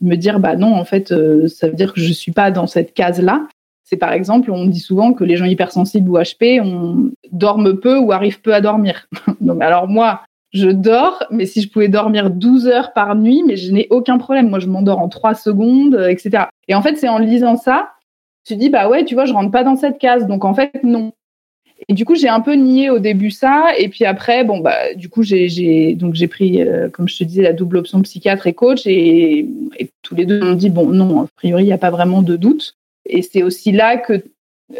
me 0.00 0.16
dire 0.16 0.40
bah 0.40 0.56
non 0.56 0.74
en 0.74 0.84
fait 0.84 1.12
euh, 1.12 1.48
ça 1.48 1.68
veut 1.68 1.74
dire 1.74 1.92
que 1.92 2.00
je 2.00 2.12
suis 2.12 2.32
pas 2.32 2.50
dans 2.50 2.66
cette 2.66 2.94
case 2.94 3.20
là 3.20 3.46
c'est 3.84 3.96
par 3.96 4.12
exemple 4.12 4.50
on 4.50 4.66
dit 4.66 4.80
souvent 4.80 5.12
que 5.12 5.24
les 5.24 5.36
gens 5.36 5.44
hypersensibles 5.44 6.08
ou 6.08 6.18
HP 6.18 6.60
on 6.62 7.10
dorment 7.32 7.74
peu 7.74 7.98
ou 7.98 8.12
arrivent 8.12 8.40
peu 8.40 8.54
à 8.54 8.60
dormir 8.60 9.08
donc 9.40 9.62
alors 9.62 9.88
moi 9.88 10.22
je 10.52 10.68
dors 10.68 11.22
mais 11.30 11.46
si 11.46 11.60
je 11.60 11.70
pouvais 11.70 11.88
dormir 11.88 12.30
12 12.30 12.66
heures 12.68 12.92
par 12.92 13.14
nuit 13.14 13.42
mais 13.46 13.56
je 13.56 13.72
n'ai 13.72 13.86
aucun 13.90 14.18
problème. 14.18 14.48
Moi 14.48 14.58
je 14.58 14.66
m'endors 14.66 15.00
en 15.00 15.08
3 15.08 15.34
secondes 15.34 15.94
euh, 15.94 16.08
etc 16.08 16.44
et 16.68 16.74
en 16.74 16.82
fait 16.82 16.96
c'est 16.96 17.08
en 17.08 17.18
lisant 17.18 17.56
ça 17.56 17.90
tu 18.44 18.56
dis 18.56 18.70
bah 18.70 18.88
ouais 18.88 19.04
tu 19.04 19.14
vois 19.14 19.26
je 19.26 19.32
rentre 19.32 19.50
pas 19.50 19.64
dans 19.64 19.76
cette 19.76 19.98
case. 19.98 20.26
Donc 20.26 20.44
en 20.44 20.54
fait 20.54 20.82
non. 20.82 21.12
Et 21.86 21.94
du 21.94 22.04
coup, 22.04 22.16
j'ai 22.16 22.28
un 22.28 22.40
peu 22.40 22.54
nié 22.54 22.90
au 22.90 22.98
début 22.98 23.30
ça, 23.30 23.68
et 23.78 23.88
puis 23.88 24.04
après, 24.04 24.42
bon 24.42 24.58
bah, 24.58 24.94
du 24.94 25.08
coup, 25.08 25.22
j'ai 25.22 25.94
donc 25.94 26.14
j'ai 26.14 26.26
pris, 26.26 26.60
euh, 26.60 26.88
comme 26.88 27.08
je 27.08 27.16
te 27.18 27.24
disais, 27.24 27.42
la 27.42 27.52
double 27.52 27.76
option 27.76 28.02
psychiatre 28.02 28.46
et 28.46 28.52
coach, 28.52 28.82
et, 28.86 29.46
tous 30.02 30.14
les 30.14 30.26
deux 30.26 30.42
ont 30.42 30.54
dit 30.54 30.70
bon, 30.70 30.86
non, 30.86 31.22
a 31.22 31.26
priori, 31.36 31.64
il 31.64 31.66
n'y 31.66 31.72
a 31.72 31.78
pas 31.78 31.90
vraiment 31.90 32.22
de 32.22 32.36
doute. 32.36 32.74
Et 33.06 33.22
c'est 33.22 33.42
aussi 33.42 33.72
là 33.72 33.96
que, 33.96 34.24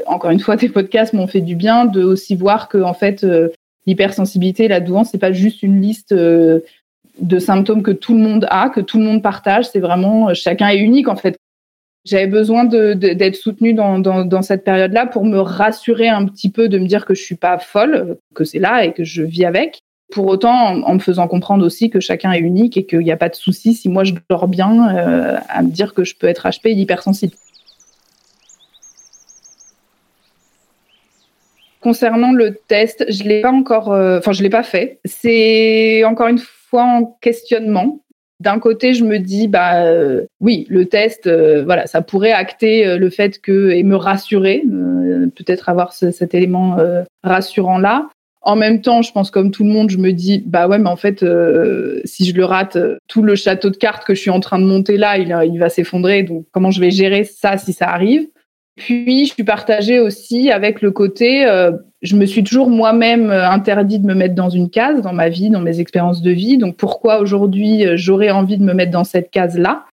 encore 0.07 0.31
une 0.31 0.41
fois, 0.41 0.57
tes 0.57 0.69
podcasts 0.69 1.13
m'ont 1.13 1.27
fait 1.27 1.41
du 1.41 1.55
bien 1.55 1.85
de 1.85 2.03
aussi 2.03 2.35
voir 2.35 2.69
que 2.69 2.79
en 2.79 2.95
fait, 2.95 3.25
euh, 3.25 3.51
l'hypersensibilité, 3.89 4.69
la 4.69 4.81
douance, 4.81 5.09
c'est 5.11 5.19
pas 5.19 5.33
juste 5.33 5.63
une 5.63 5.81
liste 5.81 6.13
euh, 6.13 6.61
de 7.21 7.39
symptômes 7.41 7.83
que 7.83 7.91
tout 7.91 8.15
le 8.15 8.21
monde 8.21 8.47
a, 8.51 8.69
que 8.69 8.81
tout 8.81 8.99
le 8.99 9.05
monde 9.05 9.23
partage. 9.23 9.69
C'est 9.71 9.81
vraiment 9.81 10.33
chacun 10.35 10.69
est 10.69 10.79
unique 10.79 11.09
en 11.09 11.17
fait 11.17 11.37
j'avais 12.09 12.27
besoin 12.27 12.65
d'être 12.65 13.37
soutenue 13.37 13.75
dans, 13.75 13.99
dans, 13.99 14.43
cette 14.43 14.65
période-là 14.65 15.07
pour 15.07 15.25
me 15.25 15.39
rassurer 15.39 16.09
un 16.09 16.25
petit 16.25 16.51
peu, 16.51 16.69
de 16.69 16.79
me 16.79 16.87
dire 16.87 17.05
que 17.05 17.15
je 17.15 17.23
suis 17.23 17.35
pas 17.35 17.59
folle, 17.59 18.17
que 18.35 18.45
c'est 18.45 18.59
là 18.59 18.85
et 18.85 18.93
que 18.93 19.05
je 19.05 19.23
vis 19.23 19.45
avec. 19.45 19.81
Pour 20.11 20.27
autant, 20.27 20.83
en, 20.83 20.95
me 20.95 21.01
faisant 21.01 21.29
comprendre 21.29 21.67
aussi 21.67 21.91
que 21.91 22.01
chacun 22.01 22.33
est 22.33 22.39
unique 22.39 22.79
et 22.79 22.87
qu'il 22.87 23.01
n'y 23.01 23.13
a 23.13 23.19
pas 23.19 23.29
de 23.29 23.35
souci 23.35 23.75
si 23.75 23.91
moi 23.91 24.05
je 24.05 24.15
dors 24.31 24.49
bien 24.49 24.97
euh, 24.97 25.37
à 25.51 25.63
me 25.63 25.71
dire 25.71 25.93
que 25.93 26.03
je 26.03 26.15
peux 26.15 26.27
être 26.27 26.49
HP 26.49 26.69
et 26.69 26.73
hypersensible. 26.73 27.35
Concernant 31.81 32.33
le 32.33 32.55
test, 32.55 33.05
je 33.09 33.23
l'ai 33.23 33.41
pas 33.41 33.53
encore, 33.53 33.93
euh, 33.93 34.19
enfin 34.19 34.33
je 34.33 34.43
l'ai 34.43 34.51
pas 34.51 34.65
fait. 34.65 34.99
C'est 35.05 36.03
encore 36.05 36.29
une 36.29 36.39
fois 36.39 36.83
en 36.83 37.17
questionnement 37.21 38.01
d'un 38.41 38.61
côté, 38.61 38.95
je 38.95 39.05
me 39.05 39.19
dis, 39.19 39.49
bah 39.49 39.83
euh, 39.83 40.25
oui, 40.41 40.65
le 40.69 40.87
test, 40.87 41.27
euh, 41.27 41.65
voilà, 41.65 41.89
ça 41.89 42.03
pourrait 42.03 42.31
acter 42.31 42.97
le 42.97 43.11
fait 43.11 43.41
que 43.41 43.71
et 43.71 43.83
me 43.83 43.97
rassurer, 43.97 44.63
peut-être 45.35 45.69
avoir 45.69 45.93
cet 45.93 46.35
élément 46.35 46.77
rassurant 47.25 47.79
là. 47.79 48.09
En 48.41 48.55
même 48.55 48.81
temps, 48.81 49.03
je 49.03 49.11
pense 49.11 49.33
comme 49.33 49.51
tout 49.51 49.65
le 49.65 49.71
monde, 49.71 49.91
je 49.91 49.99
me 49.99 50.13
dis, 50.13 50.43
bah 50.47 50.69
ouais, 50.69 50.79
mais 50.79 50.89
en 50.89 50.97
fait, 50.97 51.25
si 52.05 52.25
je 52.25 52.35
le 52.35 52.45
rate, 52.45 52.79
tout 53.09 53.23
le 53.23 53.35
château 53.35 53.71
de 53.71 53.77
cartes 53.77 54.05
que 54.05 54.15
je 54.15 54.21
suis 54.21 54.31
en 54.31 54.39
train 54.39 54.61
de 54.61 54.65
monter 54.65 54.97
là, 54.97 55.19
il 55.19 55.59
va 55.59 55.69
s'effondrer. 55.69 56.23
Donc, 56.23 56.47
comment 56.53 56.71
je 56.71 56.81
vais 56.81 56.93
gérer 56.93 57.25
ça 57.25 57.59
si 57.59 57.73
ça 57.73 57.89
arrive? 57.89 58.29
Puis, 58.79 59.27
je 59.27 59.33
suis 59.35 59.45
partagée 59.45 59.99
aussi 59.99 60.51
avec 60.51 60.83
le 60.83 60.91
côté, 60.91 61.47
euh, 61.47 61.73
je 62.01 62.17
me 62.17 62.27
suis 62.27 62.45
toujours 62.45 62.71
moi-même 62.71 63.31
euh, 63.31 63.51
interdit 63.51 63.99
de 63.99 64.07
me 64.07 64.15
mettre 64.15 64.35
dans 64.35 64.49
une 64.49 64.71
case 64.71 65.03
dans 65.03 65.13
ma 65.13 65.29
vie, 65.29 65.51
dans 65.51 65.61
mes 65.61 65.81
expériences 65.81 66.23
de 66.23 66.31
vie. 66.31 66.59
Donc, 66.59 66.77
pourquoi 66.77 67.21
aujourd'hui 67.21 67.85
euh, 67.85 67.97
j'aurais 67.97 68.31
envie 68.31 68.57
de 68.57 68.63
me 68.63 68.73
mettre 68.73 68.93
dans 68.93 69.05
cette 69.05 69.31
case-là? 69.31 69.85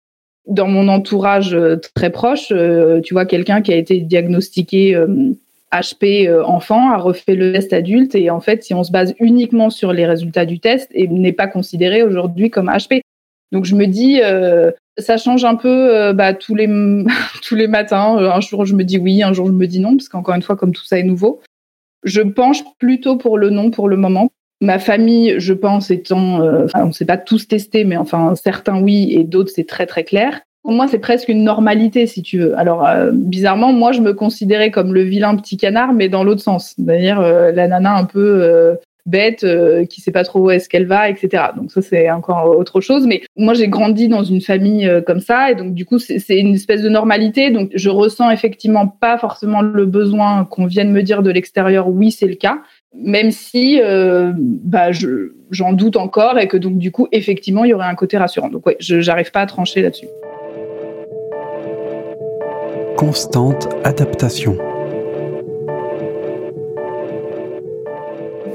Dans 0.48 0.68
mon 0.68 0.88
entourage 0.88 1.58
très 1.96 2.12
proche, 2.12 2.54
tu 3.04 3.14
vois, 3.16 3.26
quelqu'un 3.26 3.64
qui 3.64 3.74
a 3.74 3.78
été 3.78 4.00
diagnostiqué 4.00 4.96
HP 5.74 6.32
enfant, 6.44 6.92
a 6.92 6.98
refait 6.98 7.34
le 7.34 7.52
test 7.52 7.74
adulte, 7.74 8.14
et 8.14 8.30
en 8.30 8.40
fait, 8.40 8.64
si 8.64 8.76
on 8.76 8.84
se 8.84 8.92
base 8.92 9.16
uniquement 9.20 9.72
sur 9.72 9.92
les 9.92 10.06
résultats 10.06 10.46
du 10.46 10.60
test, 10.60 10.88
et 10.94 11.08
n'est 11.08 11.34
pas 11.34 11.48
considéré 11.48 12.04
aujourd'hui 12.04 12.52
comme 12.52 12.68
HP. 12.68 13.02
Donc, 13.56 13.66
je 13.66 13.76
me 13.76 13.88
dis, 13.88 14.22
ça 14.98 15.18
change 15.18 15.44
un 15.46 15.56
peu 15.56 15.96
euh, 15.96 16.14
bah, 16.14 16.34
tous 16.34 16.56
les 16.56 16.68
matins. 17.68 18.18
Euh, 18.18 18.32
un 18.32 18.42
jour 18.42 18.66
je 18.66 18.76
me 18.76 18.84
dis 18.84 18.98
oui, 18.98 19.24
un 19.24 19.34
jour 19.34 19.48
je 19.48 19.52
me 19.52 19.68
dis 19.68 19.80
non, 19.80 19.96
parce 19.96 20.10
qu'encore 20.10 20.36
une 20.36 20.42
fois, 20.42 20.56
comme 20.56 20.74
tout 20.74 20.86
ça 20.86 21.00
est 21.00 21.04
nouveau, 21.04 21.42
je 22.04 22.22
penche 22.22 22.64
plutôt 22.80 23.18
pour 23.18 23.38
le 23.38 23.50
non 23.50 23.72
pour 23.72 23.90
le 23.90 23.98
moment. 23.98 24.32
Ma 24.62 24.80
famille, 24.80 25.36
je 25.38 25.54
pense, 25.54 25.92
étant, 25.92 26.42
euh, 26.42 26.68
on 26.76 26.88
ne 26.88 26.92
s'est 26.92 27.06
pas 27.06 27.18
tous 27.18 27.48
testés, 27.48 27.84
mais 27.84 27.98
enfin 27.98 28.36
certains 28.36 28.82
oui 28.82 29.12
et 29.12 29.24
d'autres 29.24 29.52
c'est 29.54 29.68
très 29.68 29.86
très 29.86 30.04
clair. 30.04 30.42
Pour 30.64 30.72
moi, 30.72 30.88
c'est 30.88 31.00
presque 31.00 31.30
une 31.30 31.44
normalité, 31.44 32.08
si 32.08 32.24
tu 32.24 32.40
veux. 32.40 32.58
Alors, 32.58 32.90
bizarrement, 33.14 33.72
moi, 33.72 33.92
je 33.92 34.02
me 34.02 34.14
considérais 34.14 34.72
comme 34.72 34.96
le 34.96 35.04
vilain 35.04 35.36
petit 35.36 35.58
canard, 35.58 35.94
mais 35.94 36.10
dans 36.10 36.24
l'autre 36.24 36.42
sens. 36.42 36.74
C'est-à-dire 36.76 37.22
la 37.22 37.68
nana 37.68 37.96
un 37.96 38.06
peu 38.06 38.76
bête, 39.06 39.44
euh, 39.44 39.86
qui 39.86 40.02
sait 40.02 40.12
pas 40.12 40.24
trop 40.24 40.40
où 40.40 40.50
est-ce 40.50 40.68
qu'elle 40.68 40.88
va, 40.88 41.10
etc. 41.10 41.44
Donc 41.56 41.72
ça 41.72 41.82
c'est 41.82 42.10
encore 42.10 42.58
autre 42.58 42.82
chose. 42.82 43.06
Mais 43.06 43.22
moi 43.38 43.54
j'ai 43.54 43.68
grandi 43.68 44.08
dans 44.08 44.24
une 44.24 44.42
famille 44.42 44.88
euh, 44.88 45.02
comme 45.02 45.20
ça 45.20 45.52
et 45.52 45.56
donc 45.56 45.74
du 45.74 45.86
coup 45.86 46.00
c'est 46.00 46.40
une 46.40 46.56
espèce 46.56 46.82
de 46.82 46.90
normalité. 46.90 47.52
Donc 47.52 47.72
je 47.76 47.90
ressens 47.90 48.32
effectivement 48.32 48.88
pas 48.88 49.18
forcément 49.18 49.62
le 49.62 49.86
besoin 49.86 50.46
qu'on 50.46 50.66
vienne 50.66 50.92
me 50.92 51.04
dire 51.04 51.24
de 51.24 51.32
l'extérieur. 51.32 51.88
Oui 51.88 52.12
c'est 52.12 52.28
le 52.28 52.36
cas, 52.36 52.60
même 52.94 53.32
si 53.32 53.80
euh, 53.82 54.32
bah 54.36 54.90
j'en 55.52 55.74
doute 55.74 55.98
encore 55.98 56.40
et 56.40 56.48
que 56.48 56.58
donc 56.58 56.78
du 56.78 56.92
coup 56.92 57.08
effectivement 57.12 57.64
il 57.64 57.70
y 57.70 57.74
aurait 57.74 57.88
un 57.88 57.96
côté 57.96 58.18
rassurant. 58.18 58.50
Donc 58.50 58.66
ouais, 58.66 58.78
j'arrive 58.80 59.32
pas 59.32 59.42
à 59.42 59.46
trancher 59.46 59.82
là-dessus. 59.82 60.08
Constante 62.98 63.68
adaptation. 63.84 64.58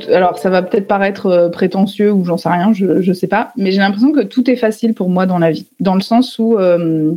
Alors 0.08 0.38
ça 0.38 0.50
va 0.50 0.62
peut-être 0.62 0.86
paraître 0.86 1.26
euh, 1.26 1.48
prétentieux 1.48 2.12
ou 2.12 2.24
j'en 2.24 2.36
sais 2.36 2.48
rien, 2.48 2.72
je 2.72 2.86
ne 2.86 3.12
sais 3.14 3.26
pas, 3.26 3.52
mais 3.56 3.72
j'ai 3.72 3.78
l'impression 3.78 4.12
que 4.12 4.20
tout 4.20 4.50
est 4.50 4.56
facile 4.56 4.94
pour 4.94 5.08
moi 5.08 5.26
dans 5.26 5.38
la 5.38 5.50
vie, 5.50 5.66
dans 5.80 5.94
le 5.94 6.00
sens 6.00 6.38
où 6.38 6.58
euh, 6.58 7.14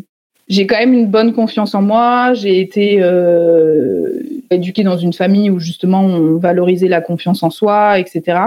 j'ai 0.48 0.68
quand 0.68 0.78
même 0.78 0.94
une 0.94 1.08
bonne 1.08 1.34
confiance 1.34 1.74
en 1.76 1.82
moi, 1.82 2.34
j'ai 2.34 2.60
été 2.60 2.98
euh, 3.02 4.20
éduquée 4.50 4.84
dans 4.84 4.98
une 4.98 5.14
famille 5.14 5.50
où 5.50 5.60
justement 5.60 6.02
on 6.02 6.38
valorisait 6.38 6.88
la 6.88 7.02
confiance 7.02 7.44
en 7.44 7.50
soi, 7.50 8.00
etc. 8.00 8.40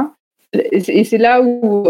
Et 0.53 1.05
c'est 1.05 1.19
là 1.19 1.43
où 1.43 1.85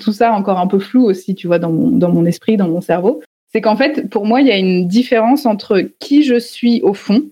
tout 0.00 0.12
ça 0.12 0.32
encore 0.32 0.58
un 0.58 0.66
peu 0.66 0.78
flou 0.78 1.04
aussi, 1.04 1.34
tu 1.34 1.46
vois, 1.48 1.58
dans 1.58 1.70
mon 1.70 2.24
esprit, 2.24 2.56
dans 2.56 2.68
mon 2.68 2.80
cerveau. 2.80 3.20
C'est 3.52 3.60
qu'en 3.60 3.76
fait, 3.76 4.08
pour 4.08 4.26
moi, 4.26 4.40
il 4.40 4.46
y 4.46 4.52
a 4.52 4.56
une 4.56 4.86
différence 4.86 5.44
entre 5.46 5.80
qui 5.98 6.22
je 6.22 6.38
suis 6.38 6.80
au 6.82 6.94
fond 6.94 7.22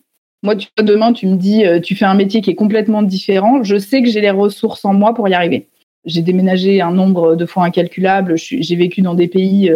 moi, 0.45 0.55
tu 0.55 0.69
demain, 0.79 1.13
tu 1.13 1.27
me 1.27 1.37
dis, 1.37 1.65
euh, 1.65 1.81
tu 1.81 1.97
fais 1.97 2.05
un 2.05 2.15
métier 2.15 2.41
qui 2.41 2.51
est 2.51 2.55
complètement 2.55 3.03
différent. 3.03 3.65
Je 3.65 3.77
sais 3.77 4.03
que 4.03 4.09
j'ai 4.09 4.21
les 4.21 4.31
ressources 4.31 4.85
en 4.85 4.95
moi 4.95 5.15
pour 5.15 5.29
y 5.29 5.35
arriver. 5.35 5.67
J'ai 6.05 6.23
déménagé 6.23 6.81
un 6.81 6.93
nombre 6.93 7.35
de 7.35 7.47
fois 7.47 7.65
incalculable. 7.65 8.37
J'ai 8.37 8.77
vécu 8.77 9.01
dans 9.01 9.15
des 9.15 9.27
pays 9.27 9.73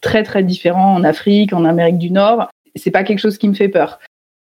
très 0.00 0.22
très 0.22 0.42
différents 0.42 0.94
en 0.94 1.02
Afrique, 1.02 1.52
en 1.52 1.64
Amérique 1.64 1.98
du 1.98 2.10
Nord. 2.10 2.48
C'est 2.74 2.90
pas 2.90 3.04
quelque 3.04 3.18
chose 3.18 3.38
qui 3.38 3.48
me 3.48 3.54
fait 3.54 3.68
peur. 3.68 3.98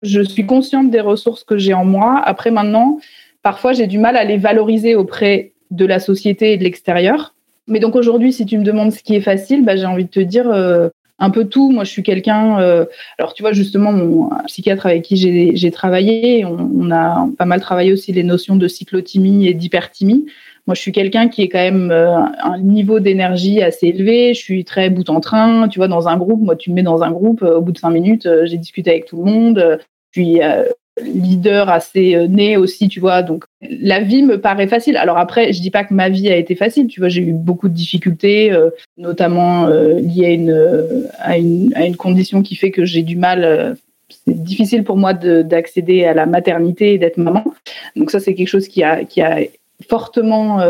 Je 0.03 0.23
suis 0.23 0.47
consciente 0.47 0.91
des 0.91 1.01
ressources 1.01 1.45
que 1.45 1.59
j'ai 1.59 1.75
en 1.75 1.85
moi. 1.85 2.23
Après 2.25 2.51
maintenant, 2.51 2.99
parfois 3.43 3.73
j'ai 3.73 3.87
du 3.87 3.99
mal 3.99 4.17
à 4.17 4.25
les 4.25 4.39
valoriser 4.39 4.95
auprès 4.95 5.53
de 5.71 5.85
la 5.85 6.01
société 6.01 6.53
et 6.53 6.57
de 6.57 6.65
l'extérieur. 6.65 7.35
Mais 7.67 7.79
donc 7.79 7.95
aujourd'hui, 7.95 8.33
si 8.33 8.47
tu 8.47 8.59
me 8.59 8.65
demandes 8.65 8.93
ce 8.93 9.03
qui 9.03 9.15
est 9.15 9.21
facile, 9.21 9.65
bah, 9.65 9.77
j'ai 9.77 9.87
envie 9.87 10.05
de 10.05 10.11
te 10.11 10.21
dire 10.21 10.49
euh, 10.49 10.89
un 11.21 11.31
peu 11.31 11.45
tout. 11.45 11.71
Moi, 11.71 11.85
je 11.85 11.91
suis 11.91 12.03
quelqu'un. 12.03 12.61
Euh, 12.61 12.87
alors, 13.19 13.35
tu 13.35 13.43
vois, 13.43 13.53
justement, 13.53 13.93
mon 13.93 14.31
psychiatre 14.47 14.87
avec 14.87 15.03
qui 15.03 15.17
j'ai 15.55 15.71
travaillé, 15.71 16.45
on, 16.45 16.71
on, 16.75 16.91
a 16.91 17.29
pas 17.39 17.45
mal 17.45 17.61
travaillé 17.61 17.93
aussi 17.93 18.13
les 18.13 18.23
notions 18.25 18.57
de 18.57 18.67
cyclothymie 18.67 19.47
et 19.47 19.55
d'hyperthymie. 19.55 20.27
Moi, 20.67 20.75
je 20.75 20.81
suis 20.81 20.93
quelqu'un 20.93 21.29
qui 21.29 21.43
est 21.43 21.49
quand 21.49 21.59
même 21.59 21.91
euh, 21.91 22.17
un 22.43 22.59
niveau 22.59 23.01
d'énergie 23.01 23.63
assez 23.63 23.89
élevé. 23.89 24.35
Je 24.35 24.41
suis 24.41 24.65
très 24.65 24.91
bout 24.91 25.09
en 25.11 25.21
train. 25.21 25.69
Tu 25.69 25.79
vois, 25.79 25.89
dans 25.89 26.09
un 26.09 26.17
groupe, 26.17 26.41
moi, 26.41 26.57
tu 26.57 26.71
me 26.71 26.77
mets 26.77 26.83
dans 26.83 27.03
un 27.03 27.11
groupe, 27.11 27.43
au 27.43 27.61
bout 27.61 27.73
de 27.73 27.79
cinq 27.79 27.91
minutes, 27.91 28.29
j'ai 28.45 28.59
discuté 28.59 28.91
avec 28.91 29.07
tout 29.07 29.23
le 29.23 29.31
monde. 29.31 29.79
Je 30.13 30.21
suis 30.21 30.41
leader 31.05 31.69
assez 31.69 32.15
euh, 32.15 32.27
né 32.27 32.57
aussi, 32.57 32.89
tu 32.89 33.01
vois. 33.01 33.23
Donc 33.23 33.45
la 33.61 34.01
vie 34.01 34.23
me 34.23 34.41
paraît 34.41 34.67
facile. 34.67 34.97
Alors 34.97 35.19
après, 35.19 35.53
je 35.53 35.61
dis 35.61 35.71
pas 35.71 35.85
que 35.85 35.95
ma 35.95 36.09
vie 36.09 36.29
a 36.31 36.37
été 36.37 36.55
facile, 36.55 36.87
tu 36.87 37.01
vois. 37.01 37.09
J'ai 37.09 37.23
eu 37.23 37.33
beaucoup 37.33 37.69
de 37.69 37.75
difficultés, 37.75 38.53
euh, 38.53 38.71
notamment 38.97 39.67
euh, 39.67 40.01
liées 40.01 40.27
à 40.27 40.31
une, 40.31 41.09
à 41.19 41.39
une, 41.39 41.73
à 41.75 41.87
une 41.87 41.97
condition 41.97 42.43
qui 42.43 42.57
fait 42.57 42.71
que 42.71 42.85
j'ai 42.85 43.03
du 43.03 43.17
mal. 43.17 43.77
c'est 44.27 44.43
difficile 44.43 44.85
pour 44.85 44.97
moi 44.97 45.15
d'accéder 45.15 46.05
à 46.05 46.15
la 46.15 46.27
maternité 46.27 46.95
et 46.95 46.99
d'être 46.99 47.17
maman. 47.17 47.45
Donc 47.97 48.11
ça, 48.11 48.21
c'est 48.21 48.35
quelque 48.35 48.49
chose 48.49 48.69
qui 48.69 48.83
a 48.83 49.05
qui 49.05 49.21
a 49.23 49.41
fortement 49.89 50.61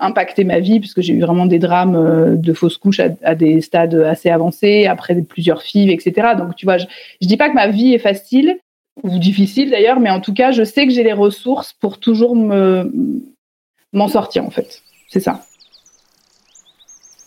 impacté 0.00 0.44
ma 0.44 0.58
vie 0.58 0.80
puisque 0.80 1.00
j'ai 1.00 1.14
eu 1.14 1.20
vraiment 1.20 1.46
des 1.46 1.58
drames 1.58 2.36
de 2.36 2.52
fausses 2.52 2.76
couches 2.76 3.00
à, 3.00 3.08
à, 3.22 3.34
des 3.34 3.62
stades 3.62 3.94
assez 3.94 4.28
avancés, 4.28 4.86
après 4.86 5.14
plusieurs 5.22 5.62
filles, 5.62 5.90
etc. 5.90 6.32
Donc 6.36 6.54
tu 6.56 6.66
vois, 6.66 6.76
je, 6.76 6.84
je 7.22 7.26
dis 7.26 7.38
pas 7.38 7.48
que 7.48 7.54
ma 7.54 7.68
vie 7.68 7.94
est 7.94 7.98
facile, 7.98 8.58
ou 9.02 9.18
difficile 9.18 9.70
d'ailleurs, 9.70 10.00
mais 10.00 10.10
en 10.10 10.20
tout 10.20 10.34
cas, 10.34 10.50
je 10.50 10.64
sais 10.64 10.86
que 10.86 10.92
j'ai 10.92 11.02
les 11.02 11.12
ressources 11.12 11.72
pour 11.72 11.98
toujours 11.98 12.36
me 12.36 12.90
m'en 13.92 14.08
sortir 14.08 14.44
en 14.44 14.50
fait. 14.50 14.82
C'est 15.08 15.20
ça. 15.20 15.42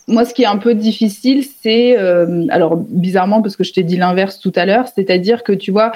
Moi, 0.08 0.24
ce 0.24 0.34
qui 0.34 0.42
est 0.42 0.46
un 0.46 0.58
peu 0.58 0.74
difficile, 0.74 1.44
c'est 1.44 1.98
euh, 1.98 2.46
alors 2.50 2.76
bizarrement 2.76 3.42
parce 3.42 3.56
que 3.56 3.64
je 3.64 3.72
t'ai 3.72 3.82
dit 3.82 3.96
l'inverse 3.96 4.38
tout 4.38 4.52
à 4.54 4.64
l'heure, 4.64 4.86
c'est-à-dire 4.86 5.42
que 5.42 5.52
tu 5.52 5.72
vois, 5.72 5.90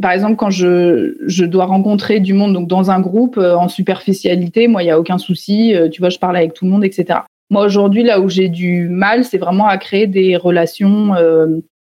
par 0.00 0.12
exemple, 0.12 0.36
quand 0.36 0.50
je, 0.50 1.16
je 1.26 1.44
dois 1.44 1.64
rencontrer 1.64 2.20
du 2.20 2.32
monde 2.32 2.52
donc 2.52 2.68
dans 2.68 2.92
un 2.92 3.00
groupe 3.00 3.36
euh, 3.36 3.56
en 3.56 3.68
superficialité, 3.68 4.68
moi, 4.68 4.84
il 4.84 4.86
y 4.86 4.90
a 4.90 5.00
aucun 5.00 5.18
souci. 5.18 5.74
Euh, 5.74 5.88
tu 5.88 6.00
vois, 6.00 6.10
je 6.10 6.18
parle 6.18 6.36
avec 6.36 6.54
tout 6.54 6.64
le 6.64 6.70
monde, 6.70 6.84
etc. 6.84 7.20
Moi, 7.50 7.64
aujourd'hui, 7.64 8.04
là 8.04 8.20
où 8.20 8.28
j'ai 8.28 8.48
du 8.48 8.88
mal, 8.88 9.24
c'est 9.24 9.38
vraiment 9.38 9.66
à 9.66 9.78
créer 9.78 10.06
des 10.06 10.36
relations 10.36 11.14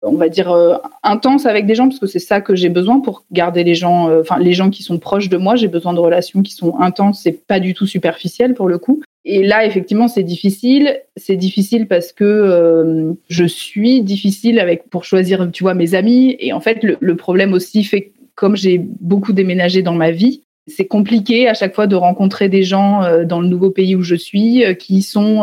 on 0.04 0.16
va 0.16 0.30
dire 0.30 0.52
euh, 0.52 0.78
intense 1.04 1.46
avec 1.46 1.66
des 1.66 1.76
gens 1.76 1.88
parce 1.88 2.00
que 2.00 2.08
c'est 2.08 2.20
ça 2.20 2.42
que 2.42 2.56
j'ai 2.56 2.70
besoin 2.70 3.00
pour 3.00 3.24
garder 3.32 3.64
les 3.64 3.76
gens 3.76 4.10
euh, 4.10 4.22
enfin 4.22 4.40
les 4.40 4.54
gens 4.54 4.70
qui 4.70 4.84
sont 4.84 4.98
proches 4.98 5.30
de 5.30 5.38
moi. 5.38 5.56
J'ai 5.56 5.68
besoin 5.68 5.94
de 5.94 6.00
relations 6.00 6.42
qui 6.42 6.54
sont 6.54 6.80
intenses 6.80 7.22
c'est 7.24 7.46
pas 7.46 7.60
du 7.60 7.74
tout 7.74 7.86
superficiel 7.86 8.54
pour 8.54 8.68
le 8.68 8.78
coup. 8.78 9.02
Et 9.26 9.44
là 9.44 9.66
effectivement 9.66 10.08
c'est 10.08 10.24
difficile. 10.24 11.00
C'est 11.18 11.36
difficile 11.36 11.88
parce 11.88 12.12
que 12.12 12.24
euh, 12.24 13.14
je 13.30 13.46
suis 13.46 14.02
difficile 14.02 14.60
avec 14.60 14.90
pour 14.90 15.06
choisir 15.06 15.50
tu 15.52 15.64
vois 15.64 15.76
mes 15.76 15.94
amis. 15.94 16.36
Et 16.40 16.54
en 16.54 16.62
fait 16.62 16.84
le, 16.84 16.98
le 17.00 17.16
problème 17.16 17.54
aussi 17.54 17.84
fait 17.84 18.12
comme 18.36 18.56
j'ai 18.56 18.80
beaucoup 18.80 19.34
déménagé 19.34 19.84
dans 19.84 19.94
ma 19.94 20.12
vie 20.12 20.42
c'est 20.68 20.86
compliqué 20.86 21.48
à 21.48 21.54
chaque 21.54 21.74
fois 21.74 21.88
de 21.88 21.96
rencontrer 21.96 22.48
des 22.48 22.64
gens 22.64 23.02
dans 23.26 23.42
le 23.42 23.48
nouveau 23.48 23.72
pays 23.72 23.96
où 23.96 24.04
je 24.04 24.16
suis 24.16 24.64
qui 24.78 25.02
sont 25.02 25.42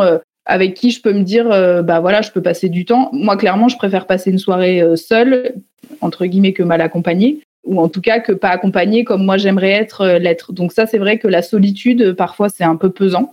avec 0.49 0.73
qui 0.73 0.89
je 0.89 0.99
peux 0.99 1.13
me 1.13 1.21
dire, 1.21 1.49
euh, 1.51 1.83
bah 1.83 1.99
voilà, 1.99 2.23
je 2.23 2.31
peux 2.31 2.41
passer 2.41 2.69
du 2.69 2.83
temps. 2.83 3.09
Moi, 3.13 3.37
clairement, 3.37 3.69
je 3.69 3.77
préfère 3.77 4.07
passer 4.07 4.31
une 4.31 4.39
soirée 4.39 4.81
euh, 4.81 4.95
seule, 4.95 5.53
entre 6.01 6.25
guillemets, 6.25 6.53
que 6.53 6.63
mal 6.63 6.81
accompagnée, 6.81 7.41
ou 7.63 7.79
en 7.79 7.87
tout 7.87 8.01
cas 8.01 8.19
que 8.19 8.31
pas 8.31 8.49
accompagnée 8.49 9.03
comme 9.03 9.23
moi 9.23 9.37
j'aimerais 9.37 9.69
être 9.69 10.01
euh, 10.01 10.17
l'être. 10.17 10.51
Donc 10.51 10.73
ça, 10.73 10.87
c'est 10.87 10.97
vrai 10.97 11.19
que 11.19 11.27
la 11.27 11.43
solitude, 11.43 12.13
parfois, 12.13 12.49
c'est 12.49 12.63
un 12.63 12.75
peu 12.75 12.89
pesant. 12.89 13.31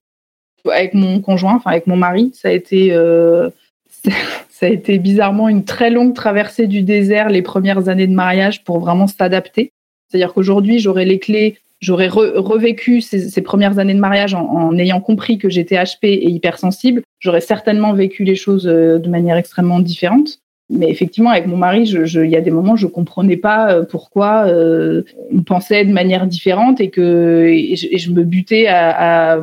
Avec 0.70 0.92
mon 0.92 1.20
conjoint, 1.20 1.54
enfin 1.54 1.70
avec 1.70 1.87
mon 1.87 1.96
mari, 1.96 2.32
ça 2.35 2.49
a 2.49 2.52
été, 2.52 2.90
ça 4.49 4.66
a 4.66 4.68
été 4.68 4.99
bizarrement 4.99 5.49
une 5.49 5.64
très 5.64 5.90
longue 5.90 6.12
traversée 6.12 6.66
du 6.66 6.82
désert 6.82 7.30
les 7.30 7.40
premières 7.40 7.88
années 7.88 8.08
de 8.08 8.14
mariage 8.14 8.62
pour 8.64 8.80
vraiment 8.80 9.06
s'adapter. 9.06 9.70
C'est-à-dire 10.08 10.35
qu'aujourd'hui, 10.35 10.80
j'aurais 10.80 11.04
les 11.04 11.20
clés 11.20 11.56
j'aurais 11.80 12.08
revécu 12.08 13.00
ces, 13.00 13.43
premières 13.43 13.78
années 13.78 13.95
de 13.95 14.00
mariage 14.00 14.34
en, 14.34 14.76
ayant 14.78 15.00
compris 15.00 15.39
que 15.39 15.49
j'étais 15.49 15.76
HP 15.76 16.06
et 16.06 16.30
hypersensible, 16.30 17.02
j'aurais 17.21 17.41
certainement 17.41 17.93
vécu 17.93 18.25
les 18.25 18.34
choses 18.34 18.67
euh, 18.67 18.99
de 18.99 19.08
manière 19.08 19.36
extrêmement 19.36 19.80
différente. 19.80 20.41
Mais 20.69 20.91
effectivement, 20.91 21.30
avec 21.30 21.47
mon 21.47 21.56
mari, 21.56 21.84
il 21.84 22.30
y 22.30 22.34
a 22.34 22.41
des 22.41 22.50
moments, 22.50 22.75
je 22.75 22.89
comprenais 22.89 23.36
pas 23.36 23.71
euh, 23.71 23.84
pourquoi 23.84 24.47
euh, 24.49 25.02
on 25.32 25.43
pensait 25.43 25.84
de 25.84 25.93
manière 25.93 26.26
différente 26.26 26.80
et 26.80 26.91
que 26.91 27.54
je, 27.75 28.10
me 28.10 28.25
butais 28.25 28.67
à, 28.67 29.34
à, 29.34 29.41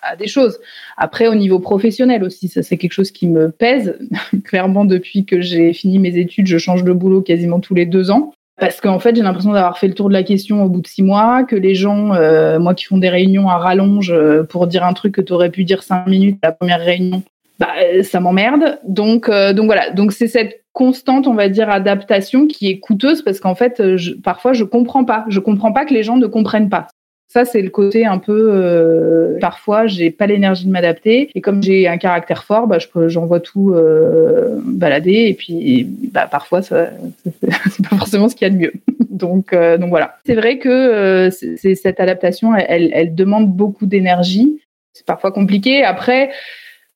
à, 0.00 0.16
des 0.16 0.28
choses. 0.28 0.58
Après, 0.96 1.26
au 1.26 1.34
niveau 1.34 1.58
professionnel 1.58 2.24
aussi, 2.24 2.48
ça 2.48 2.62
c'est 2.62 2.78
quelque 2.78 2.92
chose 2.92 3.10
qui 3.10 3.26
me 3.26 3.50
pèse. 3.50 3.98
Clairement, 4.44 4.86
depuis 4.86 5.26
que 5.26 5.42
j'ai 5.42 5.74
fini 5.74 5.98
mes 5.98 6.16
études, 6.16 6.46
je 6.46 6.56
change 6.56 6.84
de 6.84 6.92
boulot 6.92 7.20
quasiment 7.20 7.60
tous 7.60 7.74
les 7.74 7.84
deux 7.84 8.10
ans. 8.10 8.32
Parce 8.62 8.80
qu'en 8.80 9.00
fait, 9.00 9.16
j'ai 9.16 9.22
l'impression 9.22 9.50
d'avoir 9.50 9.76
fait 9.76 9.88
le 9.88 9.94
tour 9.94 10.06
de 10.08 10.12
la 10.12 10.22
question 10.22 10.62
au 10.62 10.68
bout 10.68 10.82
de 10.82 10.86
six 10.86 11.02
mois, 11.02 11.42
que 11.42 11.56
les 11.56 11.74
gens, 11.74 12.14
euh, 12.14 12.60
moi 12.60 12.74
qui 12.74 12.84
font 12.84 12.96
des 12.96 13.08
réunions 13.08 13.48
à 13.48 13.56
rallonge 13.56 14.12
euh, 14.12 14.44
pour 14.44 14.68
dire 14.68 14.84
un 14.84 14.92
truc 14.92 15.16
que 15.16 15.20
tu 15.20 15.32
aurais 15.32 15.50
pu 15.50 15.64
dire 15.64 15.82
cinq 15.82 16.06
minutes 16.06 16.38
à 16.42 16.46
la 16.46 16.52
première 16.52 16.78
réunion, 16.78 17.24
bah, 17.58 17.70
euh, 17.82 18.04
ça 18.04 18.20
m'emmerde. 18.20 18.78
Donc, 18.86 19.28
voilà. 19.28 19.90
Donc 19.90 20.12
c'est 20.12 20.28
cette 20.28 20.62
constante, 20.72 21.26
on 21.26 21.34
va 21.34 21.48
dire, 21.48 21.70
adaptation 21.70 22.46
qui 22.46 22.68
est 22.68 22.78
coûteuse 22.78 23.22
parce 23.22 23.40
qu'en 23.40 23.56
fait, 23.56 23.82
parfois, 24.22 24.52
je 24.52 24.62
comprends 24.62 25.04
pas. 25.04 25.24
Je 25.26 25.40
comprends 25.40 25.72
pas 25.72 25.84
que 25.84 25.92
les 25.92 26.04
gens 26.04 26.16
ne 26.16 26.28
comprennent 26.28 26.70
pas. 26.70 26.86
Ça, 27.32 27.46
c'est 27.46 27.62
le 27.62 27.70
côté 27.70 28.04
un 28.04 28.18
peu. 28.18 28.50
Euh, 28.50 29.38
parfois, 29.40 29.86
j'ai 29.86 30.10
pas 30.10 30.26
l'énergie 30.26 30.66
de 30.66 30.70
m'adapter, 30.70 31.30
et 31.34 31.40
comme 31.40 31.62
j'ai 31.62 31.88
un 31.88 31.96
caractère 31.96 32.44
fort, 32.44 32.66
bah, 32.66 32.76
j'envoie 33.06 33.40
tout 33.40 33.72
euh, 33.72 34.60
balader, 34.66 35.28
et 35.28 35.32
puis 35.32 35.88
bah, 36.12 36.28
parfois, 36.30 36.60
c'est 36.62 36.70
pas 36.70 37.96
forcément 37.96 38.28
ce 38.28 38.36
qu'il 38.36 38.46
y 38.46 38.50
a 38.50 38.52
de 38.52 38.58
mieux. 38.58 38.72
donc, 39.10 39.54
euh, 39.54 39.78
donc 39.78 39.88
voilà. 39.88 40.18
C'est 40.26 40.34
vrai 40.34 40.58
que 40.58 40.68
euh, 40.68 41.30
c'est, 41.30 41.74
cette 41.74 42.00
adaptation, 42.00 42.54
elle, 42.54 42.90
elle 42.92 43.14
demande 43.14 43.50
beaucoup 43.50 43.86
d'énergie. 43.86 44.60
C'est 44.92 45.06
parfois 45.06 45.32
compliqué. 45.32 45.84
Après, 45.84 46.32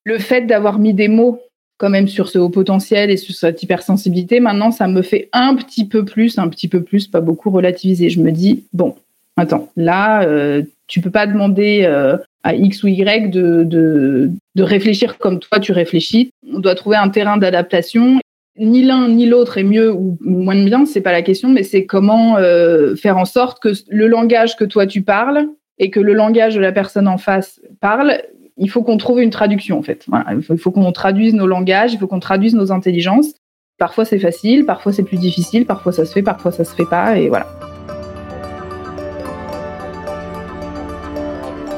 le 0.04 0.18
fait 0.18 0.42
d'avoir 0.42 0.78
mis 0.78 0.92
des 0.92 1.08
mots 1.08 1.40
quand 1.78 1.88
même 1.88 2.08
sur 2.08 2.28
ce 2.28 2.38
haut 2.38 2.50
potentiel 2.50 3.10
et 3.10 3.16
sur 3.16 3.34
cette 3.34 3.62
hypersensibilité, 3.62 4.40
maintenant, 4.40 4.70
ça 4.70 4.86
me 4.86 5.00
fait 5.00 5.30
un 5.32 5.54
petit 5.54 5.88
peu 5.88 6.04
plus, 6.04 6.38
un 6.38 6.48
petit 6.48 6.68
peu 6.68 6.82
plus, 6.82 7.06
pas 7.06 7.22
beaucoup 7.22 7.48
relativiser. 7.48 8.10
Je 8.10 8.20
me 8.20 8.32
dis, 8.32 8.64
bon, 8.74 8.96
attends, 9.36 9.70
là, 9.76 10.22
euh, 10.22 10.62
tu 10.86 11.00
peux 11.00 11.10
pas 11.10 11.26
demander 11.26 11.82
euh, 11.84 12.16
à 12.42 12.54
X 12.54 12.82
ou 12.82 12.88
Y 12.88 13.30
de, 13.30 13.64
de, 13.64 14.30
de, 14.54 14.62
réfléchir 14.62 15.18
comme 15.18 15.40
toi 15.40 15.60
tu 15.60 15.72
réfléchis. 15.72 16.30
On 16.52 16.60
doit 16.60 16.74
trouver 16.74 16.96
un 16.96 17.08
terrain 17.08 17.36
d'adaptation. 17.36 18.18
Ni 18.58 18.82
l'un 18.82 19.08
ni 19.08 19.26
l'autre 19.26 19.58
est 19.58 19.64
mieux 19.64 19.92
ou 19.92 20.16
moins 20.20 20.64
bien, 20.64 20.86
c'est 20.86 21.02
pas 21.02 21.12
la 21.12 21.20
question, 21.20 21.50
mais 21.50 21.62
c'est 21.62 21.84
comment 21.84 22.38
euh, 22.38 22.96
faire 22.96 23.18
en 23.18 23.26
sorte 23.26 23.60
que 23.60 23.68
le 23.90 24.06
langage 24.06 24.56
que 24.56 24.64
toi 24.64 24.86
tu 24.86 25.02
parles 25.02 25.48
et 25.78 25.90
que 25.90 26.00
le 26.00 26.14
langage 26.14 26.54
de 26.54 26.60
la 26.60 26.72
personne 26.72 27.06
en 27.06 27.18
face 27.18 27.60
parle, 27.80 28.22
il 28.56 28.70
faut 28.70 28.82
qu'on 28.82 28.96
trouve 28.96 29.20
une 29.20 29.28
traduction 29.28 29.78
en 29.78 29.82
fait. 29.82 30.06
il 30.32 30.42
faut, 30.42 30.56
faut 30.56 30.70
qu'on 30.70 30.90
traduise 30.92 31.34
nos 31.34 31.46
langages, 31.46 31.92
il 31.92 31.98
faut 31.98 32.06
qu'on 32.06 32.20
traduise 32.20 32.54
nos 32.54 32.72
intelligences. 32.72 33.34
Parfois 33.76 34.06
c'est 34.06 34.18
facile, 34.18 34.64
parfois 34.64 34.94
c'est 34.94 35.02
plus 35.02 35.18
difficile, 35.18 35.66
parfois 35.66 35.92
ça 35.92 36.06
se 36.06 36.14
fait, 36.14 36.22
parfois 36.22 36.50
ça 36.50 36.64
se 36.64 36.74
fait 36.74 36.86
pas, 36.88 37.18
et 37.18 37.28
voilà. 37.28 37.46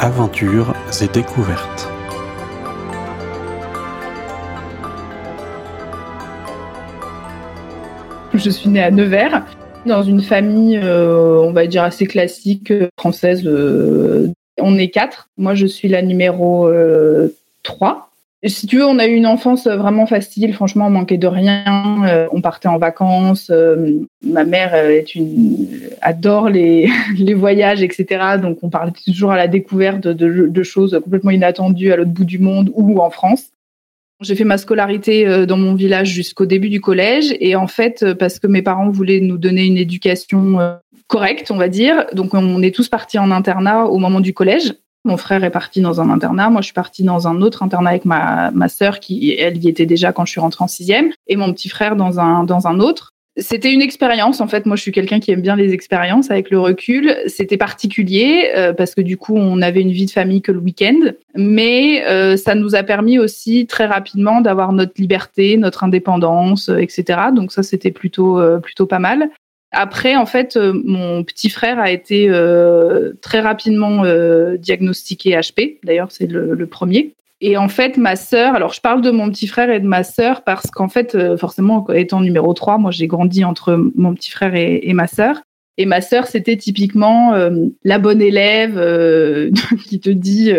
Aventures 0.00 0.74
et 1.02 1.08
découvertes. 1.08 1.88
Je 8.32 8.48
suis 8.48 8.68
née 8.68 8.80
à 8.80 8.92
Nevers, 8.92 9.44
dans 9.86 10.04
une 10.04 10.20
famille, 10.20 10.78
euh, 10.80 11.40
on 11.40 11.52
va 11.52 11.66
dire, 11.66 11.82
assez 11.82 12.06
classique 12.06 12.70
euh, 12.70 12.86
française. 12.96 13.42
Euh, 13.44 14.28
on 14.60 14.78
est 14.78 14.90
quatre. 14.90 15.30
Moi, 15.36 15.56
je 15.56 15.66
suis 15.66 15.88
la 15.88 16.02
numéro 16.02 16.70
3 17.64 18.07
si 18.46 18.68
tu 18.68 18.76
veux, 18.76 18.86
on 18.86 19.00
a 19.00 19.06
eu 19.06 19.14
une 19.14 19.26
enfance 19.26 19.66
euh, 19.66 19.76
vraiment 19.76 20.06
facile. 20.06 20.54
Franchement, 20.54 20.86
on 20.86 20.90
manquait 20.90 21.18
de 21.18 21.26
rien. 21.26 22.04
Euh, 22.06 22.28
on 22.30 22.40
partait 22.40 22.68
en 22.68 22.78
vacances. 22.78 23.50
Euh, 23.50 24.00
ma 24.22 24.44
mère 24.44 24.74
adore 26.02 26.48
les, 26.48 26.88
voyages, 27.34 27.82
etc. 27.82 28.36
Donc, 28.40 28.58
on 28.62 28.70
parlait 28.70 28.92
toujours 29.04 29.32
à 29.32 29.36
la 29.36 29.48
découverte 29.48 30.06
de 30.06 30.62
choses 30.62 30.98
complètement 31.02 31.32
inattendues 31.32 31.92
à 31.92 31.96
l'autre 31.96 32.12
bout 32.12 32.24
du 32.24 32.38
monde 32.38 32.70
ou 32.74 33.00
en 33.00 33.10
France. 33.10 33.50
J'ai 34.20 34.34
fait 34.34 34.44
ma 34.44 34.58
scolarité 34.58 35.46
dans 35.46 35.56
mon 35.56 35.74
village 35.74 36.08
jusqu'au 36.08 36.44
début 36.44 36.68
du 36.68 36.80
collège. 36.80 37.34
Et 37.38 37.54
en 37.54 37.68
fait, 37.68 38.14
parce 38.14 38.40
que 38.40 38.48
mes 38.48 38.62
parents 38.62 38.90
voulaient 38.90 39.20
nous 39.20 39.38
donner 39.38 39.64
une 39.64 39.76
éducation 39.76 40.58
correcte, 41.06 41.52
on 41.52 41.56
va 41.56 41.68
dire, 41.68 42.06
donc 42.14 42.34
on 42.34 42.60
est 42.62 42.74
tous 42.74 42.88
partis 42.88 43.18
en 43.18 43.30
internat 43.30 43.86
au 43.86 43.98
moment 43.98 44.20
du 44.20 44.34
collège. 44.34 44.74
Mon 45.04 45.16
frère 45.16 45.44
est 45.44 45.50
parti 45.50 45.80
dans 45.80 46.00
un 46.00 46.10
internat, 46.10 46.50
moi 46.50 46.60
je 46.60 46.66
suis 46.66 46.74
partie 46.74 47.04
dans 47.04 47.28
un 47.28 47.40
autre 47.40 47.62
internat 47.62 47.90
avec 47.90 48.04
ma, 48.04 48.50
ma 48.50 48.68
sœur 48.68 49.00
qui, 49.00 49.32
elle 49.32 49.62
y 49.62 49.68
était 49.68 49.86
déjà 49.86 50.12
quand 50.12 50.24
je 50.24 50.32
suis 50.32 50.40
rentrée 50.40 50.64
en 50.64 50.68
sixième, 50.68 51.10
et 51.26 51.36
mon 51.36 51.52
petit 51.52 51.68
frère 51.68 51.96
dans 51.96 52.18
un, 52.20 52.44
dans 52.44 52.66
un 52.66 52.80
autre. 52.80 53.14
C'était 53.40 53.72
une 53.72 53.82
expérience. 53.82 54.40
En 54.40 54.48
fait, 54.48 54.66
moi, 54.66 54.74
je 54.74 54.82
suis 54.82 54.90
quelqu'un 54.90 55.20
qui 55.20 55.30
aime 55.30 55.40
bien 55.40 55.54
les 55.54 55.72
expériences 55.72 56.30
avec 56.30 56.50
le 56.50 56.58
recul. 56.58 57.16
C'était 57.26 57.56
particulier 57.56 58.50
euh, 58.56 58.72
parce 58.72 58.96
que 58.96 59.00
du 59.00 59.16
coup, 59.16 59.36
on 59.36 59.62
avait 59.62 59.80
une 59.80 59.92
vie 59.92 60.06
de 60.06 60.10
famille 60.10 60.42
que 60.42 60.50
le 60.50 60.58
week-end, 60.58 61.12
mais 61.36 62.04
euh, 62.06 62.36
ça 62.36 62.56
nous 62.56 62.74
a 62.74 62.82
permis 62.82 63.18
aussi 63.20 63.68
très 63.68 63.86
rapidement 63.86 64.40
d'avoir 64.40 64.72
notre 64.72 64.94
liberté, 65.00 65.56
notre 65.56 65.84
indépendance, 65.84 66.68
euh, 66.68 66.78
etc. 66.78 67.20
Donc 67.32 67.52
ça, 67.52 67.62
c'était 67.62 67.92
plutôt 67.92 68.40
plutôt 68.60 68.86
pas 68.86 68.98
mal. 68.98 69.30
Après, 69.70 70.16
en 70.16 70.26
fait, 70.26 70.56
mon 70.56 71.24
petit 71.24 71.50
frère 71.50 71.78
a 71.78 71.90
été 71.90 72.30
très 73.20 73.40
rapidement 73.40 74.02
diagnostiqué 74.56 75.32
HP. 75.32 75.78
D'ailleurs, 75.84 76.10
c'est 76.10 76.26
le, 76.26 76.66
premier. 76.66 77.14
Et 77.40 77.56
en 77.56 77.68
fait, 77.68 77.96
ma 77.96 78.16
sœur, 78.16 78.54
alors 78.54 78.72
je 78.72 78.80
parle 78.80 79.00
de 79.00 79.10
mon 79.10 79.30
petit 79.30 79.46
frère 79.46 79.70
et 79.70 79.78
de 79.78 79.86
ma 79.86 80.02
sœur 80.02 80.42
parce 80.42 80.70
qu'en 80.70 80.88
fait, 80.88 81.14
euh, 81.14 81.36
forcément, 81.36 81.86
étant 81.90 82.20
numéro 82.20 82.52
3, 82.52 82.78
moi 82.78 82.90
j'ai 82.90 83.06
grandi 83.06 83.44
entre 83.44 83.90
mon 83.94 84.12
petit 84.14 84.30
frère 84.30 84.54
et, 84.56 84.92
ma 84.92 85.06
sœur. 85.06 85.42
Et 85.80 85.86
ma 85.86 86.00
sœur, 86.00 86.26
c'était 86.26 86.56
typiquement 86.56 87.34
euh, 87.34 87.50
la 87.84 88.00
bonne 88.00 88.20
élève 88.20 88.76
euh, 88.76 89.52
qui 89.86 90.00
te 90.00 90.10
dit, 90.10 90.52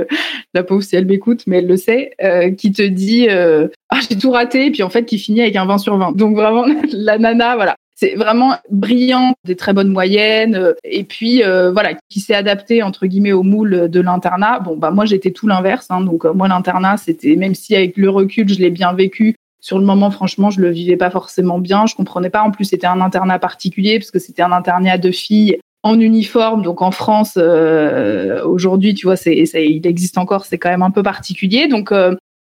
la 0.54 0.64
pauvre 0.64 0.82
si 0.82 0.96
elle 0.96 1.06
m'écoute, 1.06 1.44
mais 1.48 1.58
elle 1.58 1.68
le 1.68 1.76
sait, 1.76 2.12
qui 2.58 2.72
te 2.72 2.82
dit 2.82 3.28
ah 3.30 4.00
j'ai 4.10 4.18
tout 4.18 4.32
raté, 4.32 4.68
et 4.68 4.72
puis 4.72 4.84
en 4.84 4.90
fait 4.90 5.04
qui 5.04 5.20
finit 5.20 5.42
avec 5.42 5.58
un 5.58 5.66
20 5.66 5.80
sur 5.80 5.98
20. 5.98 6.16
Donc 6.16 6.38
vraiment 6.38 6.66
la 6.94 7.18
nana, 7.18 7.56
voilà 7.56 7.76
c'est 8.00 8.16
vraiment 8.16 8.56
brillant, 8.70 9.34
des 9.44 9.58
très 9.58 9.74
bonnes 9.74 9.90
moyennes, 9.90 10.56
euh, 10.56 10.74
et 10.86 11.04
puis 11.04 11.44
euh, 11.44 11.72
voilà, 11.72 11.96
qui 12.10 12.22
s'est 12.22 12.34
adapté 12.34 12.82
entre 12.82 13.08
guillemets 13.08 13.34
au 13.34 13.44
moule 13.44 13.90
de 13.90 14.00
l'internat. 14.00 14.62
Bon 14.62 14.78
bah 14.78 14.92
moi 14.92 15.04
j'étais 15.04 15.32
tout 15.32 15.48
l'inverse, 15.48 15.88
hein, 15.90 16.00
donc 16.02 16.24
euh, 16.24 16.32
moi 16.34 16.48
l'internat 16.48 16.96
c'était 16.96 17.36
même 17.36 17.56
si 17.56 17.76
avec 17.76 17.98
le 17.98 18.10
recul 18.10 18.48
je 18.48 18.60
l'ai 18.60 18.70
bien 18.70 18.94
vécu. 18.94 19.36
Sur 19.62 19.78
le 19.78 19.84
moment, 19.84 20.10
franchement, 20.10 20.50
je 20.50 20.62
le 20.62 20.70
vivais 20.70 20.96
pas 20.96 21.10
forcément 21.10 21.60
bien. 21.60 21.86
Je 21.86 21.94
comprenais 21.94 22.30
pas. 22.30 22.44
En 22.44 22.52
plus, 22.52 22.64
c'était 22.64 22.88
un 22.88 23.02
internat 23.02 23.40
particulier 23.40 24.00
parce 24.00 24.10
que 24.10 24.18
c'était 24.18 24.42
un 24.42 24.54
internat 24.54 24.98
de 24.98 25.12
filles 25.12 25.58
en 25.84 26.00
uniforme. 26.00 26.62
Donc 26.62 26.82
en 26.82 26.92
France, 26.92 27.38
aujourd'hui, 28.46 28.94
tu 28.94 29.06
vois, 29.06 29.18
c'est, 29.18 29.36
il 29.36 29.86
existe 29.86 30.18
encore. 30.18 30.46
C'est 30.46 30.58
quand 30.58 30.70
même 30.70 30.82
un 30.82 30.92
peu 30.92 31.04
particulier. 31.04 31.68
Donc 31.68 31.92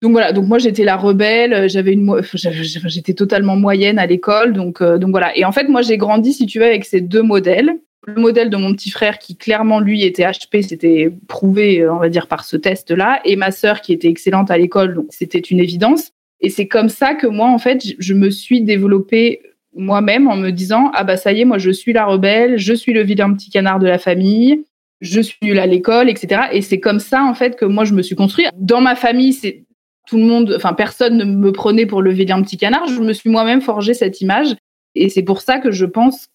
donc 0.04 0.12
voilà, 0.12 0.32
donc 0.32 0.46
moi 0.46 0.60
j'étais 0.60 0.84
la 0.84 0.96
rebelle, 0.96 1.54
euh, 1.54 1.68
j'avais 1.68 1.94
une, 1.94 2.22
j'étais 2.34 3.14
totalement 3.14 3.56
moyenne 3.56 3.98
à 3.98 4.06
l'école, 4.06 4.54
donc 4.54 4.82
euh, 4.82 5.00
donc 5.00 5.10
voilà. 5.10 5.36
Et 5.36 5.44
en 5.44 5.52
fait 5.52 5.70
moi 5.70 5.82
j'ai 5.82 5.98
grandi 5.98 6.34
si 6.34 6.46
tu 6.46 6.60
veux 6.60 6.66
avec 6.66 6.86
ces 6.86 7.02
deux 7.02 7.24
modèles. 7.24 7.80
Le 8.06 8.22
modèle 8.22 8.50
de 8.50 8.58
mon 8.58 8.74
petit 8.74 8.92
frère 8.92 9.18
qui 9.18 9.36
clairement 9.36 9.80
lui 9.80 10.04
était 10.04 10.24
HP, 10.24 10.62
c'était 10.62 11.12
prouvé 11.28 11.82
euh, 11.82 11.94
on 11.94 11.98
va 11.98 12.10
dire 12.10 12.28
par 12.28 12.46
ce 12.46 12.58
test-là, 12.58 13.22
et 13.26 13.36
ma 13.36 13.50
sœur 13.50 13.82
qui 13.82 13.92
était 13.92 14.08
excellente 14.08 14.52
à 14.52 14.58
l'école, 14.58 14.94
donc 14.94 15.08
c'était 15.10 15.40
une 15.40 15.60
évidence. 15.60 16.12
Et 16.42 16.52
c'est 16.52 16.68
comme 16.68 16.90
ça 16.90 17.16
que 17.16 17.26
moi 17.26 17.50
en 17.50 17.58
fait 17.58 17.82
je 17.98 18.14
me 18.14 18.30
suis 18.30 18.62
développée 18.62 19.42
moi-même 19.76 20.28
en 20.28 20.36
me 20.36 20.52
disant 20.52 20.92
ah 20.94 21.04
bah 21.06 21.18
ça 21.18 21.34
y 21.34 21.42
est 21.42 21.46
moi 21.46 21.58
je 21.58 21.72
suis 21.72 21.94
la 21.94 22.06
rebelle, 22.06 22.60
je 22.60 22.74
suis 22.74 22.94
le 22.94 23.02
vilain 23.02 23.34
petit 23.34 23.50
canard 23.50 23.80
de 23.80 23.88
la 23.88 23.98
famille, 23.98 24.64
je 25.02 25.22
suis 25.22 25.38
nulle 25.42 25.60
à 25.60 25.66
l'école, 25.66 26.08
etc. 26.08 26.42
Et 26.52 26.62
c'est 26.62 26.80
comme 26.80 27.00
ça 27.00 27.24
en 27.24 27.34
fait 27.34 27.56
que 27.56 27.66
moi 27.66 27.84
je 27.84 27.94
me 27.94 28.04
suis 28.04 28.16
construite. 28.16 28.50
Dans 28.56 28.82
ma 28.82 28.96
famille, 28.96 29.34
c'est 29.34 29.67
tout 30.08 30.18
le 30.18 30.24
monde, 30.24 30.54
enfin 30.56 30.74
personne 30.74 31.18
ne 31.18 31.26
me 31.26 31.52
prenait 31.52 31.86
pour 31.86 32.02
le 32.02 32.12
vilain 32.12 32.42
petit 32.42 32.58
canard. 32.58 32.88
Je 32.88 33.00
me 33.00 33.14
suis 33.14 33.30
moi-même 33.30 33.62
forgé 33.62 33.94
cette 33.94 34.22
image 34.22 34.56
et 34.96 35.10
c'est 35.10 35.22
pour 35.22 35.42
ça 35.42 35.60
que 35.60 35.70
je 35.72 35.86
pense 35.86 36.30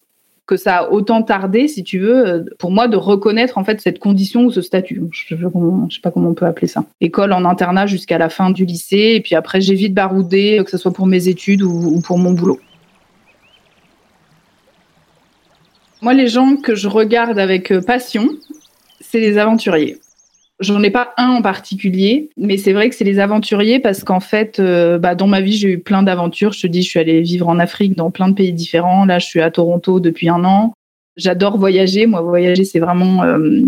que 0.45 0.57
ça 0.57 0.77
a 0.77 0.89
autant 0.89 1.23
tardé, 1.23 1.67
si 1.67 1.83
tu 1.83 1.99
veux, 1.99 2.27
euh, 2.27 2.43
pour 2.59 2.69
moi 2.69 2.87
de 2.87 2.97
reconnaître 2.97 3.57
en 3.57 3.63
fait 3.63 3.79
cette 3.81 3.99
condition 3.99 4.45
ou 4.45 4.51
ce 4.51 4.61
statut. 4.61 5.01
Je, 5.11 5.35
ne 5.35 5.89
sais 5.89 6.01
pas 6.01 6.11
comment 6.11 6.29
on 6.29 6.33
peut 6.33 6.45
appeler 6.45 6.67
ça. 6.67 6.85
École 7.01 7.33
en 7.33 7.45
internat 7.45 7.87
jusqu'à 7.87 8.17
la 8.17 8.29
fin 8.29 8.51
du 8.51 8.65
lycée 8.65 9.13
et 9.15 9.21
puis 9.21 9.35
après 9.35 9.61
j'ai 9.61 9.73
vite 9.73 9.93
baroudé, 9.93 10.61
que 10.63 10.69
ce 10.69 10.77
soit 10.77 10.93
pour 10.93 11.07
mes 11.07 11.27
études 11.27 11.63
ou 11.63 12.01
pour 12.01 12.17
mon 12.17 12.33
boulot. 12.33 12.59
Moi, 16.03 16.13
les 16.13 16.27
gens 16.27 16.57
que 16.57 16.75
je 16.75 16.89
regarde 16.89 17.39
avec 17.39 17.71
euh, 17.71 17.81
passion, 17.81 18.27
c'est 18.99 19.21
les 19.21 19.37
aventuriers. 19.37 20.01
J'en 20.59 20.83
ai 20.83 20.91
pas 20.91 21.13
un 21.17 21.29
en 21.29 21.41
particulier, 21.41 22.29
mais 22.37 22.57
c'est 22.57 22.73
vrai 22.73 22.89
que 22.89 22.95
c'est 22.95 23.03
les 23.03 23.19
aventuriers 23.19 23.79
parce 23.79 24.03
qu'en 24.03 24.19
fait, 24.19 24.59
euh, 24.59 24.99
bah, 24.99 25.15
dans 25.15 25.27
ma 25.27 25.41
vie, 25.41 25.57
j'ai 25.57 25.69
eu 25.69 25.79
plein 25.79 26.03
d'aventures. 26.03 26.53
Je 26.53 26.61
te 26.61 26.67
dis, 26.67 26.83
je 26.83 26.89
suis 26.89 26.99
allée 26.99 27.21
vivre 27.21 27.49
en 27.49 27.59
Afrique, 27.59 27.97
dans 27.97 28.11
plein 28.11 28.29
de 28.29 28.35
pays 28.35 28.53
différents. 28.53 29.05
Là, 29.05 29.19
je 29.19 29.25
suis 29.25 29.41
à 29.41 29.49
Toronto 29.49 29.99
depuis 29.99 30.29
un 30.29 30.43
an. 30.45 30.73
J'adore 31.17 31.57
voyager. 31.57 32.05
Moi, 32.05 32.21
voyager, 32.21 32.65
c'est 32.65 32.79
vraiment 32.79 33.23
euh, 33.23 33.61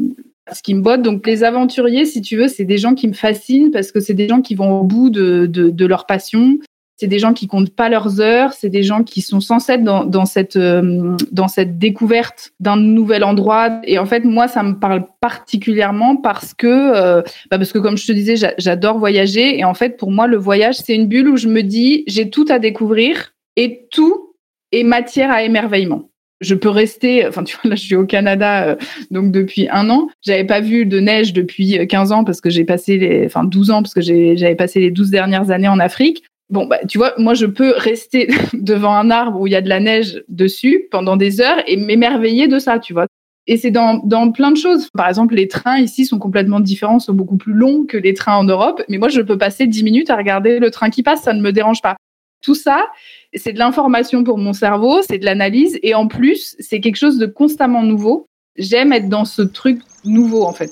ce 0.53 0.61
qui 0.61 0.75
me 0.75 0.81
botte. 0.81 1.01
Donc, 1.01 1.25
les 1.25 1.43
aventuriers, 1.43 2.05
si 2.05 2.21
tu 2.21 2.37
veux, 2.37 2.47
c'est 2.47 2.65
des 2.65 2.77
gens 2.77 2.93
qui 2.93 3.07
me 3.07 3.13
fascinent 3.13 3.71
parce 3.71 3.91
que 3.91 3.99
c'est 3.99 4.13
des 4.13 4.27
gens 4.27 4.41
qui 4.41 4.53
vont 4.53 4.79
au 4.79 4.83
bout 4.83 5.09
de, 5.09 5.47
de, 5.47 5.69
de 5.71 5.85
leur 5.85 6.05
passion. 6.05 6.59
C'est 6.97 7.07
des 7.07 7.19
gens 7.19 7.33
qui 7.33 7.47
comptent 7.47 7.75
pas 7.75 7.89
leurs 7.89 8.21
heures, 8.21 8.53
c'est 8.53 8.69
des 8.69 8.83
gens 8.83 9.03
qui 9.03 9.21
sont 9.21 9.41
cesse 9.41 9.81
dans, 9.81 10.05
dans 10.05 10.25
cette 10.25 10.55
euh, 10.55 11.15
dans 11.31 11.49
cette 11.49 11.77
découverte 11.77 12.53
d'un 12.61 12.77
nouvel 12.77 13.23
endroit. 13.23 13.81
Et 13.83 13.99
en 13.99 14.05
fait, 14.05 14.23
moi, 14.23 14.47
ça 14.47 14.63
me 14.63 14.79
parle 14.79 15.05
particulièrement 15.19 16.15
parce 16.15 16.53
que 16.53 16.67
euh, 16.67 17.21
bah 17.51 17.57
parce 17.57 17.73
que 17.73 17.79
comme 17.79 17.97
je 17.97 18.07
te 18.07 18.11
disais, 18.13 18.35
j'adore 18.57 18.97
voyager. 18.97 19.59
Et 19.59 19.65
en 19.65 19.73
fait, 19.73 19.97
pour 19.97 20.11
moi, 20.11 20.27
le 20.27 20.37
voyage, 20.37 20.75
c'est 20.75 20.95
une 20.95 21.07
bulle 21.07 21.27
où 21.27 21.37
je 21.37 21.49
me 21.49 21.63
dis, 21.63 22.03
j'ai 22.07 22.29
tout 22.29 22.45
à 22.49 22.59
découvrir 22.59 23.33
et 23.57 23.87
tout 23.91 24.33
est 24.71 24.83
matière 24.83 25.31
à 25.31 25.43
émerveillement 25.43 26.09
je 26.41 26.55
peux 26.55 26.69
rester, 26.69 27.25
enfin 27.25 27.43
tu 27.43 27.55
vois 27.61 27.69
là 27.69 27.75
je 27.75 27.81
suis 27.81 27.95
au 27.95 28.05
Canada 28.05 28.67
euh, 28.67 28.75
donc 29.11 29.31
depuis 29.31 29.67
un 29.69 29.89
an, 29.89 30.09
j'avais 30.21 30.43
pas 30.43 30.59
vu 30.59 30.85
de 30.85 30.99
neige 30.99 31.33
depuis 31.33 31.87
15 31.87 32.11
ans 32.11 32.23
parce 32.23 32.41
que 32.41 32.49
j'ai 32.49 32.65
passé 32.65 32.97
les, 32.97 33.25
enfin 33.25 33.43
12 33.43 33.71
ans 33.71 33.81
parce 33.81 33.93
que 33.93 34.01
j'avais 34.01 34.55
passé 34.55 34.79
les 34.79 34.91
12 34.91 35.09
dernières 35.09 35.51
années 35.51 35.67
en 35.67 35.79
Afrique. 35.79 36.23
Bon, 36.49 36.67
bah, 36.67 36.79
tu 36.87 36.97
vois, 36.97 37.13
moi, 37.17 37.33
je 37.33 37.45
peux 37.45 37.73
rester 37.75 38.27
devant 38.53 38.95
un 38.95 39.09
arbre 39.09 39.39
où 39.39 39.47
il 39.47 39.53
y 39.53 39.55
a 39.55 39.61
de 39.61 39.69
la 39.69 39.79
neige 39.79 40.23
dessus 40.27 40.87
pendant 40.91 41.17
des 41.17 41.41
heures 41.41 41.61
et 41.67 41.77
m'émerveiller 41.77 42.47
de 42.47 42.59
ça, 42.59 42.79
tu 42.79 42.93
vois. 42.93 43.07
Et 43.47 43.57
c'est 43.57 43.71
dans, 43.71 43.99
dans 44.03 44.31
plein 44.31 44.51
de 44.51 44.57
choses. 44.57 44.89
Par 44.91 45.07
exemple, 45.07 45.35
les 45.35 45.47
trains 45.47 45.79
ici 45.79 46.05
sont 46.05 46.17
complètement 46.17 46.59
différents, 46.59 46.99
sont 46.99 47.13
beaucoup 47.13 47.37
plus 47.37 47.53
longs 47.53 47.85
que 47.85 47.97
les 47.97 48.13
trains 48.13 48.37
en 48.37 48.43
Europe. 48.43 48.81
Mais 48.89 48.97
moi, 48.97 49.09
je 49.09 49.21
peux 49.21 49.37
passer 49.37 49.67
dix 49.67 49.83
minutes 49.83 50.09
à 50.09 50.15
regarder 50.15 50.59
le 50.59 50.71
train 50.71 50.89
qui 50.89 51.03
passe, 51.03 51.21
ça 51.21 51.33
ne 51.33 51.41
me 51.41 51.51
dérange 51.51 51.81
pas. 51.81 51.95
Tout 52.41 52.55
ça, 52.55 52.87
c'est 53.33 53.53
de 53.53 53.59
l'information 53.59 54.23
pour 54.23 54.37
mon 54.37 54.53
cerveau, 54.53 55.01
c'est 55.01 55.17
de 55.17 55.25
l'analyse. 55.25 55.79
Et 55.83 55.93
en 55.93 56.07
plus, 56.07 56.55
c'est 56.59 56.79
quelque 56.79 56.95
chose 56.95 57.17
de 57.17 57.25
constamment 57.25 57.83
nouveau. 57.83 58.27
J'aime 58.55 58.93
être 58.93 59.09
dans 59.09 59.25
ce 59.25 59.41
truc 59.41 59.81
nouveau, 60.05 60.43
en 60.43 60.53
fait. 60.53 60.71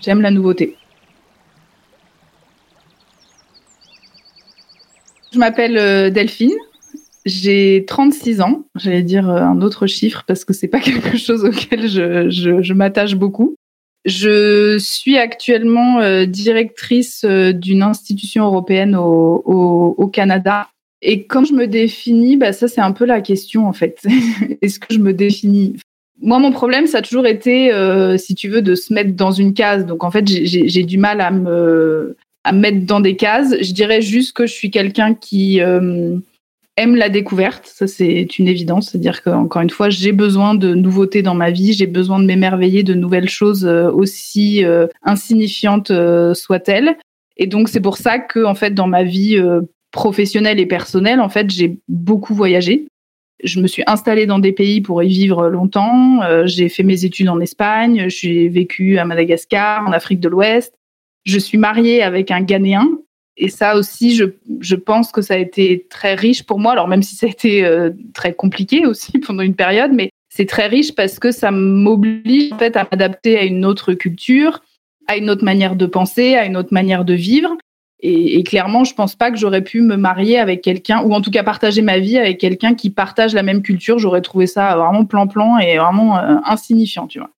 J'aime 0.00 0.20
la 0.20 0.30
nouveauté. 0.30 0.76
Je 5.34 5.40
m'appelle 5.40 5.76
euh, 5.78 6.10
Delphine. 6.10 6.54
J'ai 7.26 7.84
36 7.88 8.40
ans. 8.40 8.66
J'allais 8.76 9.02
dire 9.02 9.28
euh, 9.28 9.40
un 9.40 9.62
autre 9.62 9.88
chiffre 9.88 10.22
parce 10.28 10.44
que 10.44 10.52
c'est 10.52 10.68
pas 10.68 10.78
quelque 10.80 11.18
chose 11.18 11.44
auquel 11.44 11.88
je, 11.88 12.72
m'attache 12.72 13.16
beaucoup. 13.16 13.56
Je 14.04 14.78
suis 14.78 15.18
actuellement 15.18 15.98
euh, 15.98 16.24
directrice 16.24 17.24
d'une 17.24 17.82
institution 17.82 18.44
européenne 18.44 18.94
au, 18.96 20.10
Canada. 20.12 20.68
Et 21.02 21.24
quand 21.24 21.44
je 21.44 21.54
me 21.54 21.66
définis, 21.66 22.36
bah 22.36 22.52
ça 22.52 22.68
c'est 22.68 22.80
un 22.80 22.92
peu 22.92 23.04
la 23.04 23.20
question 23.20 23.66
en 23.66 23.72
fait. 23.72 23.98
Est-ce 24.62 24.78
que 24.78 24.94
je 24.94 25.00
me 25.00 25.12
définis? 25.12 25.76
Moi, 26.20 26.38
mon 26.38 26.52
problème, 26.52 26.86
ça 26.86 26.98
a 26.98 27.02
toujours 27.02 27.26
été, 27.26 27.72
si 28.18 28.36
tu 28.36 28.48
veux, 28.48 28.62
de 28.62 28.76
se 28.76 28.94
mettre 28.94 29.14
dans 29.14 29.32
une 29.32 29.52
case. 29.52 29.84
Donc 29.84 30.04
en 30.04 30.10
fait, 30.12 30.28
j'ai 30.28 30.84
du 30.84 30.96
mal 30.96 31.20
à 31.20 31.32
me 31.32 32.16
à 32.44 32.52
mettre 32.52 32.86
dans 32.86 33.00
des 33.00 33.16
cases. 33.16 33.54
Je 33.60 33.72
dirais 33.72 34.02
juste 34.02 34.36
que 34.36 34.46
je 34.46 34.52
suis 34.52 34.70
quelqu'un 34.70 35.14
qui 35.14 35.60
euh, 35.60 36.16
aime 36.76 36.94
la 36.94 37.08
découverte. 37.08 37.66
Ça, 37.66 37.86
c'est 37.86 38.38
une 38.38 38.48
évidence. 38.48 38.90
C'est-à-dire 38.90 39.22
qu'encore 39.22 39.62
une 39.62 39.70
fois, 39.70 39.88
j'ai 39.88 40.12
besoin 40.12 40.54
de 40.54 40.74
nouveautés 40.74 41.22
dans 41.22 41.34
ma 41.34 41.50
vie. 41.50 41.72
J'ai 41.72 41.86
besoin 41.86 42.20
de 42.20 42.26
m'émerveiller 42.26 42.82
de 42.82 42.94
nouvelles 42.94 43.30
choses 43.30 43.64
euh, 43.64 43.90
aussi 43.90 44.64
euh, 44.64 44.86
insignifiantes 45.02 45.90
soient-elles. 46.34 46.96
Et 47.36 47.46
donc, 47.46 47.68
c'est 47.68 47.80
pour 47.80 47.96
ça 47.96 48.18
que, 48.18 48.44
en 48.44 48.54
fait, 48.54 48.74
dans 48.74 48.86
ma 48.86 49.02
vie 49.02 49.42
professionnelle 49.90 50.60
et 50.60 50.66
personnelle, 50.66 51.18
en 51.18 51.28
fait, 51.28 51.50
j'ai 51.50 51.78
beaucoup 51.88 52.32
voyagé. 52.32 52.86
Je 53.42 53.58
me 53.58 53.66
suis 53.66 53.82
installée 53.88 54.26
dans 54.26 54.38
des 54.38 54.52
pays 54.52 54.80
pour 54.80 55.02
y 55.02 55.08
vivre 55.08 55.48
longtemps. 55.48 56.20
j'ai 56.44 56.68
fait 56.68 56.84
mes 56.84 57.04
études 57.04 57.28
en 57.28 57.40
Espagne. 57.40 58.08
J'ai 58.08 58.48
vécu 58.48 58.98
à 58.98 59.04
Madagascar, 59.04 59.84
en 59.84 59.90
Afrique 59.90 60.20
de 60.20 60.28
l'Ouest. 60.28 60.74
Je 61.24 61.38
suis 61.38 61.58
mariée 61.58 62.02
avec 62.02 62.30
un 62.30 62.42
Ghanéen. 62.42 62.88
Et 63.36 63.48
ça 63.48 63.76
aussi, 63.76 64.14
je, 64.14 64.26
je, 64.60 64.76
pense 64.76 65.10
que 65.10 65.20
ça 65.20 65.34
a 65.34 65.38
été 65.38 65.86
très 65.90 66.14
riche 66.14 66.44
pour 66.44 66.60
moi. 66.60 66.72
Alors 66.72 66.86
même 66.86 67.02
si 67.02 67.16
ça 67.16 67.26
a 67.26 67.28
été 67.28 67.64
euh, 67.64 67.90
très 68.12 68.32
compliqué 68.32 68.86
aussi 68.86 69.18
pendant 69.26 69.42
une 69.42 69.56
période, 69.56 69.90
mais 69.92 70.10
c'est 70.28 70.46
très 70.46 70.66
riche 70.66 70.94
parce 70.94 71.18
que 71.18 71.32
ça 71.32 71.50
m'oblige 71.50 72.52
en 72.52 72.58
fait 72.58 72.76
à 72.76 72.86
m'adapter 72.90 73.36
à 73.38 73.44
une 73.44 73.64
autre 73.64 73.94
culture, 73.94 74.62
à 75.08 75.16
une 75.16 75.30
autre 75.30 75.44
manière 75.44 75.74
de 75.74 75.86
penser, 75.86 76.34
à 76.34 76.44
une 76.44 76.56
autre 76.56 76.72
manière 76.72 77.04
de 77.04 77.14
vivre. 77.14 77.56
Et, 78.00 78.38
et 78.38 78.42
clairement, 78.44 78.84
je 78.84 78.94
pense 78.94 79.16
pas 79.16 79.30
que 79.30 79.36
j'aurais 79.36 79.62
pu 79.62 79.80
me 79.80 79.96
marier 79.96 80.38
avec 80.38 80.60
quelqu'un, 80.60 81.02
ou 81.02 81.12
en 81.12 81.20
tout 81.20 81.30
cas 81.30 81.42
partager 81.42 81.82
ma 81.82 81.98
vie 81.98 82.18
avec 82.18 82.38
quelqu'un 82.38 82.74
qui 82.74 82.90
partage 82.90 83.34
la 83.34 83.42
même 83.42 83.62
culture. 83.62 83.98
J'aurais 83.98 84.22
trouvé 84.22 84.46
ça 84.46 84.76
vraiment 84.76 85.04
plan-plan 85.04 85.58
et 85.58 85.78
vraiment 85.78 86.18
euh, 86.18 86.36
insignifiant, 86.44 87.06
tu 87.06 87.18
vois. 87.18 87.30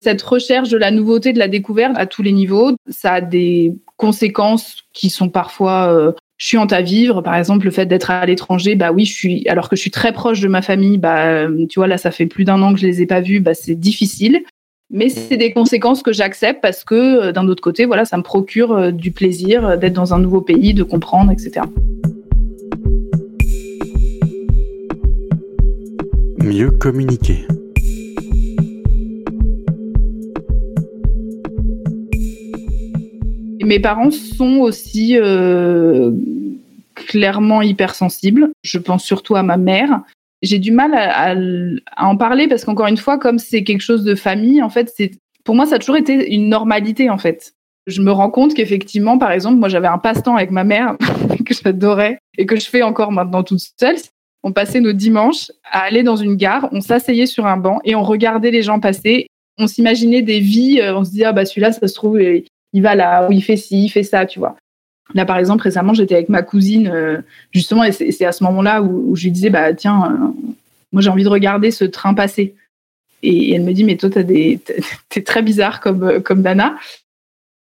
Cette 0.00 0.22
recherche 0.22 0.68
de 0.68 0.78
la 0.78 0.92
nouveauté, 0.92 1.32
de 1.32 1.40
la 1.40 1.48
découverte 1.48 1.94
à 1.96 2.06
tous 2.06 2.22
les 2.22 2.30
niveaux, 2.30 2.72
ça 2.88 3.14
a 3.14 3.20
des 3.20 3.74
conséquences 3.96 4.84
qui 4.92 5.10
sont 5.10 5.28
parfois 5.28 5.92
euh, 5.92 6.12
chiantes 6.36 6.72
à 6.72 6.82
vivre. 6.82 7.20
Par 7.20 7.34
exemple, 7.34 7.64
le 7.64 7.72
fait 7.72 7.86
d'être 7.86 8.10
à 8.12 8.24
l'étranger, 8.24 8.76
bah 8.76 8.92
oui, 8.92 9.04
je 9.04 9.12
suis, 9.12 9.48
alors 9.48 9.68
que 9.68 9.74
je 9.74 9.80
suis 9.80 9.90
très 9.90 10.12
proche 10.12 10.40
de 10.40 10.46
ma 10.46 10.62
famille, 10.62 10.98
bah, 10.98 11.48
tu 11.68 11.80
vois, 11.80 11.88
là, 11.88 11.98
ça 11.98 12.12
fait 12.12 12.26
plus 12.26 12.44
d'un 12.44 12.62
an 12.62 12.74
que 12.74 12.80
je 12.80 12.86
les 12.86 13.02
ai 13.02 13.06
pas 13.06 13.20
vus, 13.20 13.40
bah, 13.40 13.54
c'est 13.54 13.74
difficile. 13.74 14.44
Mais 14.90 15.10
c'est 15.10 15.36
des 15.36 15.52
conséquences 15.52 16.02
que 16.02 16.12
j'accepte 16.12 16.62
parce 16.62 16.84
que 16.84 16.94
euh, 16.94 17.32
d'un 17.32 17.46
autre 17.48 17.62
côté, 17.62 17.84
voilà, 17.84 18.04
ça 18.04 18.16
me 18.16 18.22
procure 18.22 18.72
euh, 18.72 18.90
du 18.92 19.10
plaisir 19.10 19.76
d'être 19.76 19.92
dans 19.92 20.14
un 20.14 20.18
nouveau 20.20 20.40
pays, 20.40 20.74
de 20.74 20.84
comprendre, 20.84 21.32
etc. 21.32 21.66
Mieux 26.38 26.70
communiquer. 26.70 27.46
Mes 33.68 33.78
parents 33.78 34.10
sont 34.10 34.60
aussi 34.60 35.18
euh, 35.18 36.10
clairement 36.94 37.60
hypersensibles. 37.60 38.48
Je 38.62 38.78
pense 38.78 39.04
surtout 39.04 39.36
à 39.36 39.42
ma 39.42 39.58
mère. 39.58 40.00
J'ai 40.40 40.58
du 40.58 40.72
mal 40.72 40.94
à, 40.94 41.34
en 42.02 42.16
parler 42.16 42.48
parce 42.48 42.64
qu'encore 42.64 42.86
une 42.86 42.96
fois, 42.96 43.18
comme 43.18 43.38
c'est 43.38 43.64
quelque 43.64 43.82
chose 43.82 44.04
de 44.04 44.14
famille, 44.14 44.62
en 44.62 44.70
fait, 44.70 44.90
pour 45.44 45.54
moi 45.54 45.66
ça 45.66 45.74
a 45.74 45.78
toujours 45.78 45.98
été 45.98 46.32
une 46.32 46.48
normalité 46.48 47.10
en 47.10 47.18
fait. 47.18 47.52
Je 47.86 48.00
me 48.00 48.10
rends 48.10 48.30
compte 48.30 48.54
qu'effectivement, 48.54 49.18
par 49.18 49.32
exemple, 49.32 49.56
moi 49.56 49.68
j'avais 49.68 49.88
un 49.88 49.98
passe-temps 49.98 50.36
avec 50.36 50.50
ma 50.50 50.64
mère 50.64 50.96
que 51.44 51.52
j'adorais 51.52 52.18
et 52.38 52.46
que 52.46 52.58
je 52.58 52.70
fais 52.70 52.82
encore 52.82 53.12
maintenant 53.12 53.42
toute 53.42 53.60
seule. 53.78 53.96
On 54.42 54.52
passait 54.52 54.80
nos 54.80 54.92
dimanches 54.92 55.50
à 55.70 55.80
aller 55.80 56.02
dans 56.02 56.16
une 56.16 56.36
gare, 56.36 56.70
on 56.72 56.80
s'asseyait 56.80 57.26
sur 57.26 57.44
un 57.44 57.58
banc 57.58 57.80
et 57.84 57.94
on 57.94 58.02
regardait 58.02 58.50
les 58.50 58.62
gens 58.62 58.80
passer. 58.80 59.26
On 59.58 59.66
s'imaginait 59.66 60.22
des 60.22 60.40
vies, 60.40 60.80
euh, 60.80 60.96
on 60.96 61.04
se 61.04 61.10
disait 61.10 61.24
ah 61.24 61.32
bah 61.32 61.44
celui-là 61.44 61.72
ça 61.72 61.86
se 61.86 61.94
trouve 61.94 62.18
il 62.72 62.82
va 62.82 62.94
là, 62.94 63.28
où 63.28 63.32
il 63.32 63.42
fait 63.42 63.56
ci, 63.56 63.84
il 63.84 63.88
fait 63.88 64.02
ça, 64.02 64.26
tu 64.26 64.38
vois. 64.38 64.56
Là, 65.14 65.24
par 65.24 65.38
exemple, 65.38 65.62
récemment, 65.62 65.94
j'étais 65.94 66.14
avec 66.14 66.28
ma 66.28 66.42
cousine, 66.42 66.88
euh, 66.88 67.18
justement, 67.52 67.84
et 67.84 67.92
c'est 67.92 68.24
à 68.24 68.32
ce 68.32 68.44
moment-là 68.44 68.82
où, 68.82 69.16
je 69.16 69.24
lui 69.24 69.30
disais, 69.30 69.50
bah 69.50 69.72
tiens, 69.72 70.12
euh, 70.12 70.50
moi 70.92 71.00
j'ai 71.00 71.08
envie 71.08 71.24
de 71.24 71.28
regarder 71.28 71.70
ce 71.70 71.84
train 71.84 72.14
passer. 72.14 72.54
Et, 73.22 73.52
elle 73.52 73.62
me 73.62 73.72
dit, 73.72 73.84
mais 73.84 73.96
toi, 73.96 74.10
t'es 75.08 75.22
très 75.24 75.42
bizarre 75.42 75.80
comme, 75.80 76.02
euh, 76.02 76.20
comme 76.20 76.42
Dana. 76.42 76.76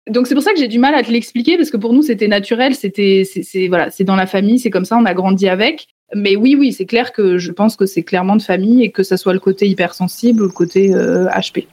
Donc 0.09 0.27
c'est 0.27 0.35
pour 0.35 0.43
ça 0.43 0.53
que 0.53 0.59
j'ai 0.59 0.67
du 0.67 0.77
mal 0.77 0.93
à 0.93 1.01
te 1.01 1.11
l'expliquer 1.11 1.57
parce 1.57 1.71
que 1.71 1.77
pour 1.77 1.91
nous 1.91 2.03
c'était 2.03 2.27
naturel, 2.27 2.75
c'était 2.75 3.23
c'est 3.25 3.67
voilà, 3.67 3.89
c'est 3.89 4.03
dans 4.03 4.15
la 4.15 4.27
famille, 4.27 4.59
c'est 4.59 4.69
comme 4.69 4.85
ça, 4.85 4.97
on 4.97 5.05
a 5.05 5.15
grandi 5.15 5.49
avec. 5.49 5.87
Mais 6.13 6.35
oui 6.35 6.55
oui, 6.55 6.73
c'est 6.73 6.85
clair 6.85 7.11
que 7.11 7.39
je 7.39 7.51
pense 7.51 7.75
que 7.75 7.87
c'est 7.87 8.03
clairement 8.03 8.35
de 8.35 8.43
famille 8.43 8.83
et 8.83 8.91
que 8.91 9.01
ça 9.01 9.17
soit 9.17 9.33
le 9.33 9.39
côté 9.39 9.67
hypersensible 9.67 10.43
ou 10.43 10.45
le 10.45 10.51
côté 10.51 10.89
HP. 10.89 11.65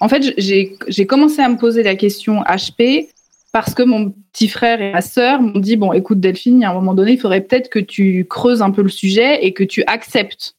En 0.00 0.08
fait, 0.08 0.34
j'ai 0.36 1.06
commencé 1.06 1.40
à 1.40 1.48
me 1.48 1.56
poser 1.56 1.82
la 1.82 1.96
question 1.96 2.42
HP 2.42 3.08
parce 3.52 3.74
que 3.74 3.82
mon 3.82 4.14
petit 4.32 4.48
frère 4.48 4.80
et 4.80 4.92
ma 4.92 5.00
sœur 5.00 5.40
m'ont 5.40 5.58
dit 5.58 5.76
bon, 5.76 5.92
écoute 5.92 6.20
Delphine, 6.20 6.62
à 6.64 6.70
un 6.70 6.74
moment 6.74 6.94
donné, 6.94 7.12
il 7.12 7.20
faudrait 7.20 7.40
peut-être 7.40 7.70
que 7.70 7.78
tu 7.78 8.26
creuses 8.28 8.62
un 8.62 8.70
peu 8.70 8.82
le 8.82 8.88
sujet 8.88 9.44
et 9.44 9.52
que 9.52 9.64
tu 9.64 9.82
acceptes 9.86 10.54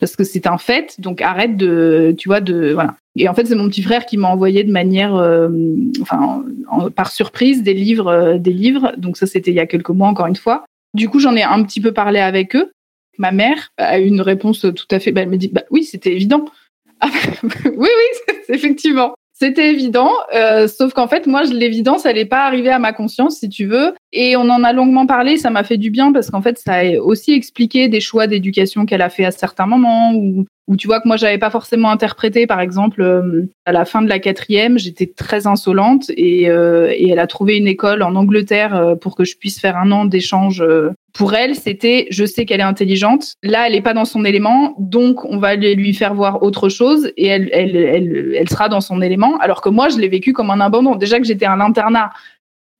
parce 0.00 0.16
que 0.16 0.24
c'est 0.24 0.46
un 0.46 0.58
fait. 0.58 1.00
Donc 1.00 1.22
arrête 1.22 1.56
de, 1.56 2.14
tu 2.18 2.28
vois, 2.28 2.40
de 2.40 2.72
voilà. 2.72 2.96
Et 3.16 3.28
en 3.28 3.34
fait, 3.34 3.46
c'est 3.46 3.54
mon 3.54 3.68
petit 3.68 3.82
frère 3.82 4.06
qui 4.06 4.16
m'a 4.16 4.28
envoyé 4.28 4.64
de 4.64 4.72
manière, 4.72 5.14
euh, 5.14 5.48
enfin, 6.02 6.44
par 6.94 7.10
surprise, 7.10 7.62
des 7.62 7.74
livres, 7.74 8.08
euh, 8.08 8.38
des 8.38 8.52
livres. 8.52 8.92
Donc 8.98 9.16
ça, 9.16 9.26
c'était 9.26 9.50
il 9.50 9.54
y 9.56 9.60
a 9.60 9.66
quelques 9.66 9.90
mois, 9.90 10.08
encore 10.08 10.26
une 10.26 10.36
fois. 10.36 10.64
Du 10.94 11.08
coup, 11.08 11.20
j'en 11.20 11.34
ai 11.36 11.42
un 11.42 11.62
petit 11.62 11.80
peu 11.80 11.92
parlé 11.92 12.18
avec 12.18 12.54
eux. 12.56 12.72
Ma 13.18 13.30
mère 13.30 13.70
a 13.78 14.00
eu 14.00 14.06
une 14.06 14.20
réponse 14.20 14.60
tout 14.60 14.88
à 14.90 14.98
fait. 14.98 15.12
Bah, 15.12 15.22
elle 15.22 15.28
me 15.28 15.36
dit, 15.36 15.48
bah 15.48 15.62
oui, 15.70 15.84
c'était 15.84 16.12
évident. 16.12 16.44
oui, 17.64 17.88
oui, 17.88 18.34
effectivement. 18.48 19.14
C'était 19.36 19.72
évident, 19.72 20.12
euh, 20.32 20.68
sauf 20.68 20.92
qu'en 20.92 21.08
fait, 21.08 21.26
moi, 21.26 21.42
l'évidence, 21.42 22.06
elle 22.06 22.14
n'est 22.14 22.24
pas 22.24 22.46
arrivée 22.46 22.70
à 22.70 22.78
ma 22.78 22.92
conscience, 22.92 23.38
si 23.38 23.48
tu 23.48 23.66
veux. 23.66 23.92
Et 24.12 24.36
on 24.36 24.48
en 24.48 24.62
a 24.62 24.72
longuement 24.72 25.06
parlé, 25.06 25.38
ça 25.38 25.50
m'a 25.50 25.64
fait 25.64 25.76
du 25.76 25.90
bien 25.90 26.12
parce 26.12 26.30
qu'en 26.30 26.40
fait, 26.40 26.56
ça 26.56 26.74
a 26.74 26.98
aussi 27.00 27.32
expliqué 27.32 27.88
des 27.88 28.00
choix 28.00 28.28
d'éducation 28.28 28.86
qu'elle 28.86 29.02
a 29.02 29.10
fait 29.10 29.24
à 29.24 29.32
certains 29.32 29.66
moments, 29.66 30.14
ou 30.14 30.46
où 30.66 30.76
tu 30.76 30.86
vois 30.86 31.00
que 31.00 31.08
moi 31.08 31.16
j'avais 31.16 31.38
pas 31.38 31.50
forcément 31.50 31.90
interprété 31.90 32.46
par 32.46 32.60
exemple 32.60 33.02
euh, 33.02 33.50
à 33.66 33.72
la 33.72 33.84
fin 33.84 34.00
de 34.00 34.08
la 34.08 34.18
quatrième 34.18 34.78
j'étais 34.78 35.06
très 35.06 35.46
insolente 35.46 36.10
et, 36.16 36.48
euh, 36.48 36.92
elle 36.98 37.18
a 37.18 37.26
trouvé 37.26 37.56
une 37.56 37.66
école 37.66 38.02
en 38.02 38.14
Angleterre 38.14 38.74
euh, 38.74 38.94
pour 38.94 39.14
que 39.14 39.24
je 39.24 39.36
puisse 39.36 39.60
faire 39.60 39.76
un 39.76 39.92
an 39.92 40.06
d'échange 40.06 40.64
pour 41.12 41.34
elle 41.34 41.54
c'était 41.54 42.06
je 42.10 42.24
sais 42.24 42.46
qu'elle 42.46 42.60
est 42.60 42.64
intelligente 42.64 43.34
là 43.42 43.66
elle 43.66 43.74
est 43.74 43.82
pas 43.82 43.94
dans 43.94 44.06
son 44.06 44.24
élément 44.24 44.74
donc 44.78 45.24
on 45.26 45.38
va 45.38 45.54
lui 45.56 45.92
faire 45.92 46.14
voir 46.14 46.42
autre 46.42 46.68
chose 46.68 47.12
et 47.16 47.26
elle 47.26 47.50
elle, 47.52 47.76
elle, 47.76 48.34
elle 48.34 48.48
sera 48.48 48.68
dans 48.68 48.80
son 48.80 49.02
élément 49.02 49.36
alors 49.38 49.60
que 49.60 49.68
moi 49.68 49.90
je 49.90 49.98
l'ai 49.98 50.08
vécu 50.08 50.32
comme 50.32 50.50
un 50.50 50.60
abandon 50.60 50.94
déjà 50.96 51.18
que 51.18 51.26
j'étais 51.26 51.46
à 51.46 51.56
l'internat 51.56 52.10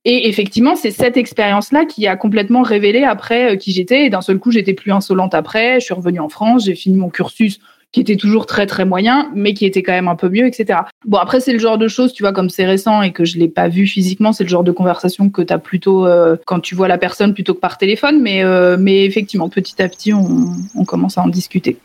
et 0.07 0.29
effectivement, 0.29 0.75
c'est 0.75 0.91
cette 0.91 1.17
expérience-là 1.17 1.85
qui 1.85 2.05
a 2.05 2.15
complètement 2.15 2.61
révélé 2.61 3.03
après 3.03 3.57
qui 3.57 3.71
j'étais. 3.71 4.05
Et 4.05 4.11
d'un 4.11 4.21
seul 4.21 4.37
coup, 4.37 4.51
j'étais 4.51 4.75
plus 4.75 4.91
insolente 4.91 5.33
après. 5.33 5.79
Je 5.79 5.85
suis 5.85 5.95
revenue 5.95 6.19
en 6.19 6.29
France, 6.29 6.65
j'ai 6.65 6.75
fini 6.75 6.95
mon 6.95 7.09
cursus 7.09 7.59
qui 7.95 8.01
était 8.01 8.17
toujours 8.17 8.45
très 8.45 8.65
très 8.65 8.83
moyen, 8.83 9.31
mais 9.33 9.53
qui 9.53 9.65
était 9.65 9.81
quand 9.81 9.93
même 9.93 10.09
un 10.09 10.17
peu 10.17 10.27
mieux, 10.27 10.45
etc. 10.45 10.79
Bon, 11.05 11.17
après, 11.17 11.39
c'est 11.39 11.53
le 11.53 11.59
genre 11.59 11.77
de 11.77 11.87
choses, 11.87 12.11
tu 12.11 12.23
vois, 12.23 12.33
comme 12.33 12.49
c'est 12.49 12.65
récent 12.65 13.01
et 13.01 13.13
que 13.13 13.23
je 13.23 13.37
l'ai 13.37 13.47
pas 13.47 13.69
vu 13.69 13.87
physiquement, 13.87 14.33
c'est 14.33 14.43
le 14.43 14.49
genre 14.49 14.65
de 14.65 14.73
conversation 14.73 15.29
que 15.29 15.41
tu 15.41 15.53
as 15.53 15.59
plutôt 15.59 16.05
euh, 16.05 16.35
quand 16.45 16.59
tu 16.59 16.75
vois 16.75 16.89
la 16.89 16.97
personne 16.97 17.33
plutôt 17.33 17.53
que 17.53 17.61
par 17.61 17.77
téléphone, 17.77 18.21
mais, 18.21 18.43
euh, 18.43 18.75
mais 18.77 19.05
effectivement, 19.05 19.47
petit 19.47 19.81
à 19.81 19.87
petit, 19.87 20.11
on, 20.11 20.83
commence 20.83 21.17
à 21.17 21.21
en 21.21 21.29
discuter. 21.29 21.77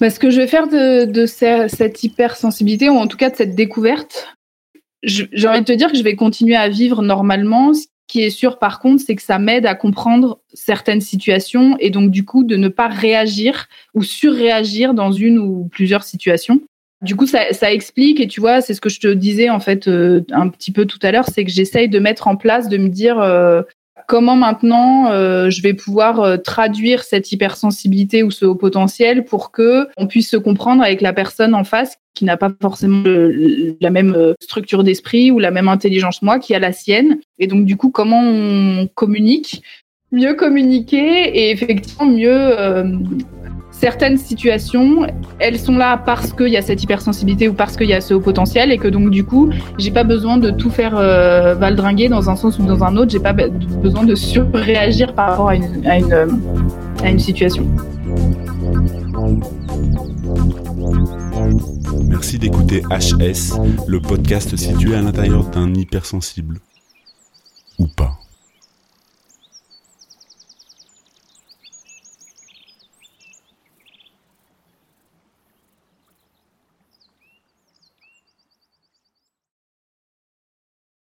Bah, 0.00 0.08
ce 0.08 0.18
que 0.18 0.30
je 0.30 0.40
vais 0.40 0.46
faire 0.46 0.66
de, 0.66 1.04
de 1.04 1.26
cette 1.26 2.02
hypersensibilité, 2.02 2.88
ou 2.88 2.96
en 2.96 3.06
tout 3.06 3.18
cas 3.18 3.28
de 3.28 3.36
cette 3.36 3.54
découverte, 3.54 4.34
j'ai 5.02 5.46
envie 5.46 5.60
de 5.60 5.66
te 5.66 5.72
dire 5.72 5.92
que 5.92 5.98
je 5.98 6.02
vais 6.02 6.16
continuer 6.16 6.56
à 6.56 6.70
vivre 6.70 7.02
normalement 7.02 7.72
qui 8.06 8.22
est 8.22 8.30
sûr, 8.30 8.58
par 8.58 8.78
contre, 8.80 9.02
c'est 9.04 9.16
que 9.16 9.22
ça 9.22 9.38
m'aide 9.38 9.66
à 9.66 9.74
comprendre 9.74 10.40
certaines 10.52 11.00
situations 11.00 11.76
et 11.78 11.90
donc, 11.90 12.10
du 12.10 12.24
coup, 12.24 12.44
de 12.44 12.56
ne 12.56 12.68
pas 12.68 12.88
réagir 12.88 13.68
ou 13.94 14.02
surréagir 14.02 14.92
dans 14.94 15.12
une 15.12 15.38
ou 15.38 15.68
plusieurs 15.70 16.04
situations. 16.04 16.60
Du 17.00 17.16
coup, 17.16 17.26
ça, 17.26 17.72
explique, 17.72 18.20
et 18.20 18.28
tu 18.28 18.40
vois, 18.40 18.60
c'est 18.60 18.74
ce 18.74 18.80
que 18.80 18.88
je 18.88 19.00
te 19.00 19.08
disais 19.08 19.50
en 19.50 19.58
fait 19.58 19.88
euh, 19.88 20.20
un 20.30 20.48
petit 20.48 20.70
peu 20.70 20.86
tout 20.86 21.00
à 21.02 21.10
l'heure, 21.10 21.26
c'est 21.26 21.44
que 21.44 21.50
j'essaye 21.50 21.88
de 21.88 21.98
mettre 21.98 22.28
en 22.28 22.36
place, 22.36 22.68
de 22.68 22.76
me 22.76 22.88
dire 22.88 23.18
euh, 23.18 23.62
comment 24.06 24.36
maintenant 24.36 25.10
euh, 25.10 25.50
je 25.50 25.62
vais 25.62 25.74
pouvoir 25.74 26.42
traduire 26.42 27.02
cette 27.02 27.32
hypersensibilité 27.32 28.22
ou 28.22 28.30
ce 28.30 28.44
haut 28.44 28.54
potentiel 28.54 29.24
pour 29.24 29.50
que 29.50 29.88
on 29.96 30.06
puisse 30.06 30.30
se 30.30 30.36
comprendre 30.36 30.82
avec 30.82 31.00
la 31.00 31.12
personne 31.12 31.54
en 31.54 31.64
face 31.64 31.98
qui 32.14 32.24
n'a 32.24 32.36
pas 32.36 32.50
forcément 32.60 33.04
la 33.80 33.90
même 33.90 34.14
euh, 34.14 34.34
structure 34.40 34.84
d'esprit 34.84 35.30
ou 35.30 35.38
la 35.38 35.50
même 35.50 35.68
intelligence 35.68 36.22
moi, 36.22 36.38
qui 36.38 36.54
a 36.54 36.58
la 36.58 36.72
sienne. 36.72 37.20
Et 37.38 37.46
donc 37.46 37.64
du 37.64 37.76
coup, 37.76 37.90
comment 37.90 38.20
on 38.20 38.86
communique? 38.94 39.62
Mieux 40.10 40.34
communiquer 40.34 40.98
et 40.98 41.50
effectivement 41.50 42.06
mieux 42.06 42.30
euh, 42.30 42.84
certaines 43.82 44.16
situations, 44.16 45.04
elles 45.40 45.58
sont 45.58 45.76
là 45.76 45.96
parce 45.96 46.32
qu'il 46.32 46.50
y 46.50 46.56
a 46.56 46.62
cette 46.62 46.80
hypersensibilité 46.84 47.48
ou 47.48 47.52
parce 47.52 47.76
qu'il 47.76 47.88
y 47.88 47.94
a 47.94 48.00
ce 48.00 48.14
haut 48.14 48.20
potentiel 48.20 48.70
et 48.70 48.78
que 48.78 48.86
donc 48.86 49.10
du 49.10 49.24
coup, 49.24 49.50
j'ai 49.76 49.90
pas 49.90 50.04
besoin 50.04 50.36
de 50.36 50.50
tout 50.50 50.70
faire 50.70 50.96
euh, 50.96 51.56
valdringuer 51.56 52.08
dans 52.08 52.30
un 52.30 52.36
sens 52.36 52.60
ou 52.60 52.62
dans 52.62 52.84
un 52.84 52.96
autre. 52.96 53.10
J'ai 53.10 53.18
pas 53.18 53.32
besoin 53.32 54.04
de 54.04 54.14
surréagir 54.14 55.14
par 55.16 55.30
rapport 55.30 55.48
à 55.48 55.56
une, 55.56 57.18
situation. 57.18 57.66
Merci 62.06 62.38
d'écouter 62.38 62.82
HS, 62.88 63.58
le 63.88 64.00
podcast 64.00 64.56
situé 64.56 64.94
à 64.94 65.02
l'intérieur 65.02 65.42
d'un 65.50 65.74
hypersensible. 65.74 66.60
Ou 67.80 67.88
pas. 67.88 68.21